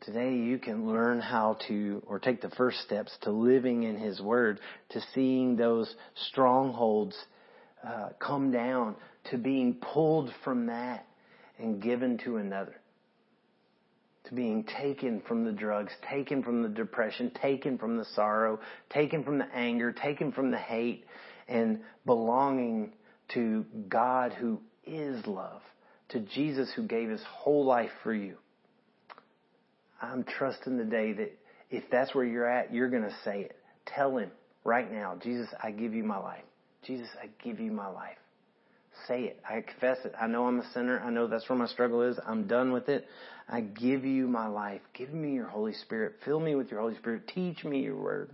Today 0.02 0.34
you 0.34 0.58
can 0.58 0.88
learn 0.88 1.20
how 1.20 1.58
to, 1.68 2.02
or 2.06 2.18
take 2.18 2.40
the 2.40 2.48
first 2.50 2.80
steps 2.80 3.12
to 3.22 3.30
living 3.30 3.82
in 3.82 3.98
His 3.98 4.18
Word, 4.18 4.58
to 4.90 5.00
seeing 5.14 5.56
those 5.56 5.94
strongholds 6.30 7.14
uh, 7.86 8.10
come 8.18 8.50
down, 8.50 8.96
to 9.30 9.36
being 9.36 9.74
pulled 9.74 10.30
from 10.42 10.66
that 10.66 11.06
and 11.58 11.82
given 11.82 12.16
to 12.24 12.38
another. 12.38 12.80
To 14.24 14.34
being 14.34 14.64
taken 14.64 15.20
from 15.28 15.44
the 15.44 15.52
drugs, 15.52 15.92
taken 16.08 16.42
from 16.42 16.62
the 16.62 16.68
depression, 16.70 17.30
taken 17.42 17.76
from 17.76 17.98
the 17.98 18.06
sorrow, 18.14 18.58
taken 18.88 19.22
from 19.22 19.36
the 19.36 19.54
anger, 19.54 19.92
taken 19.92 20.32
from 20.32 20.50
the 20.50 20.58
hate, 20.58 21.04
and 21.46 21.80
belonging 22.06 22.92
to 23.34 23.66
God 23.88 24.32
who 24.32 24.60
is 24.86 25.26
love, 25.26 25.60
to 26.08 26.20
Jesus 26.20 26.72
who 26.74 26.86
gave 26.86 27.10
His 27.10 27.22
whole 27.28 27.66
life 27.66 27.90
for 28.02 28.14
you. 28.14 28.36
I'm 30.00 30.24
trusting 30.24 30.78
today 30.78 31.12
that 31.12 31.32
if 31.70 31.84
that's 31.90 32.14
where 32.14 32.24
you're 32.24 32.48
at, 32.48 32.72
you're 32.72 32.90
going 32.90 33.02
to 33.02 33.14
say 33.24 33.42
it. 33.42 33.56
Tell 33.86 34.16
him 34.16 34.30
right 34.64 34.90
now, 34.90 35.16
Jesus, 35.22 35.48
I 35.62 35.70
give 35.70 35.94
you 35.94 36.04
my 36.04 36.18
life. 36.18 36.44
Jesus, 36.86 37.08
I 37.22 37.28
give 37.44 37.60
you 37.60 37.70
my 37.70 37.88
life. 37.88 38.16
Say 39.06 39.22
it. 39.22 39.40
I 39.48 39.60
confess 39.60 39.98
it. 40.04 40.12
I 40.20 40.26
know 40.26 40.46
I'm 40.46 40.60
a 40.60 40.72
sinner. 40.72 41.00
I 41.00 41.10
know 41.10 41.26
that's 41.26 41.48
where 41.48 41.58
my 41.58 41.66
struggle 41.66 42.02
is. 42.02 42.18
I'm 42.26 42.46
done 42.46 42.72
with 42.72 42.88
it. 42.88 43.06
I 43.48 43.60
give 43.60 44.04
you 44.04 44.26
my 44.26 44.46
life. 44.46 44.80
Give 44.94 45.12
me 45.12 45.34
your 45.34 45.46
Holy 45.46 45.74
Spirit. 45.74 46.14
Fill 46.24 46.40
me 46.40 46.54
with 46.54 46.70
your 46.70 46.80
Holy 46.80 46.96
Spirit. 46.96 47.28
Teach 47.28 47.64
me 47.64 47.80
your 47.80 47.96
word. 47.96 48.30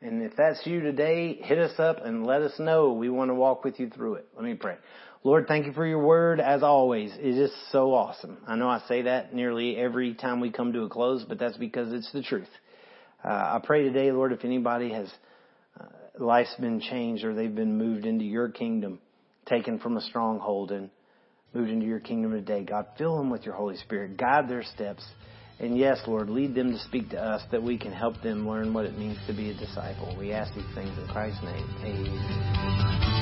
And 0.00 0.22
if 0.22 0.32
that's 0.36 0.66
you 0.66 0.80
today, 0.80 1.34
hit 1.34 1.58
us 1.58 1.78
up 1.78 2.04
and 2.04 2.26
let 2.26 2.42
us 2.42 2.58
know. 2.58 2.92
We 2.92 3.08
want 3.08 3.30
to 3.30 3.34
walk 3.34 3.64
with 3.64 3.78
you 3.78 3.88
through 3.88 4.14
it. 4.14 4.26
Let 4.34 4.44
me 4.44 4.54
pray. 4.54 4.76
Lord, 5.24 5.46
thank 5.46 5.66
you 5.66 5.72
for 5.72 5.86
your 5.86 6.00
word 6.00 6.40
as 6.40 6.64
always. 6.64 7.12
It 7.16 7.38
is 7.38 7.52
so 7.70 7.94
awesome. 7.94 8.38
I 8.46 8.56
know 8.56 8.68
I 8.68 8.82
say 8.88 9.02
that 9.02 9.32
nearly 9.32 9.76
every 9.76 10.14
time 10.14 10.40
we 10.40 10.50
come 10.50 10.72
to 10.72 10.82
a 10.82 10.88
close, 10.88 11.24
but 11.28 11.38
that's 11.38 11.56
because 11.56 11.92
it's 11.92 12.10
the 12.12 12.22
truth. 12.22 12.48
Uh, 13.24 13.28
I 13.28 13.60
pray 13.62 13.84
today, 13.84 14.10
Lord, 14.10 14.32
if 14.32 14.44
anybody 14.44 14.92
has 14.92 15.08
uh, 15.80 15.84
life's 16.18 16.54
been 16.58 16.80
changed 16.80 17.24
or 17.24 17.34
they've 17.34 17.54
been 17.54 17.78
moved 17.78 18.04
into 18.04 18.24
your 18.24 18.48
kingdom, 18.48 18.98
taken 19.46 19.78
from 19.78 19.96
a 19.96 20.00
stronghold 20.00 20.72
and 20.72 20.90
moved 21.54 21.70
into 21.70 21.86
your 21.86 22.00
kingdom 22.00 22.32
today, 22.32 22.64
God, 22.64 22.86
fill 22.98 23.16
them 23.16 23.30
with 23.30 23.44
your 23.44 23.54
Holy 23.54 23.76
Spirit. 23.76 24.16
Guide 24.16 24.48
their 24.48 24.64
steps. 24.64 25.06
And 25.60 25.78
yes, 25.78 26.00
Lord, 26.08 26.30
lead 26.30 26.56
them 26.56 26.72
to 26.72 26.78
speak 26.80 27.10
to 27.10 27.22
us 27.22 27.42
that 27.52 27.62
we 27.62 27.78
can 27.78 27.92
help 27.92 28.20
them 28.22 28.48
learn 28.48 28.74
what 28.74 28.86
it 28.86 28.98
means 28.98 29.18
to 29.28 29.32
be 29.32 29.50
a 29.50 29.54
disciple. 29.54 30.16
We 30.18 30.32
ask 30.32 30.52
these 30.52 30.64
things 30.74 30.90
in 30.98 31.06
Christ's 31.06 31.44
name. 31.44 31.68
Amen. 31.84 33.21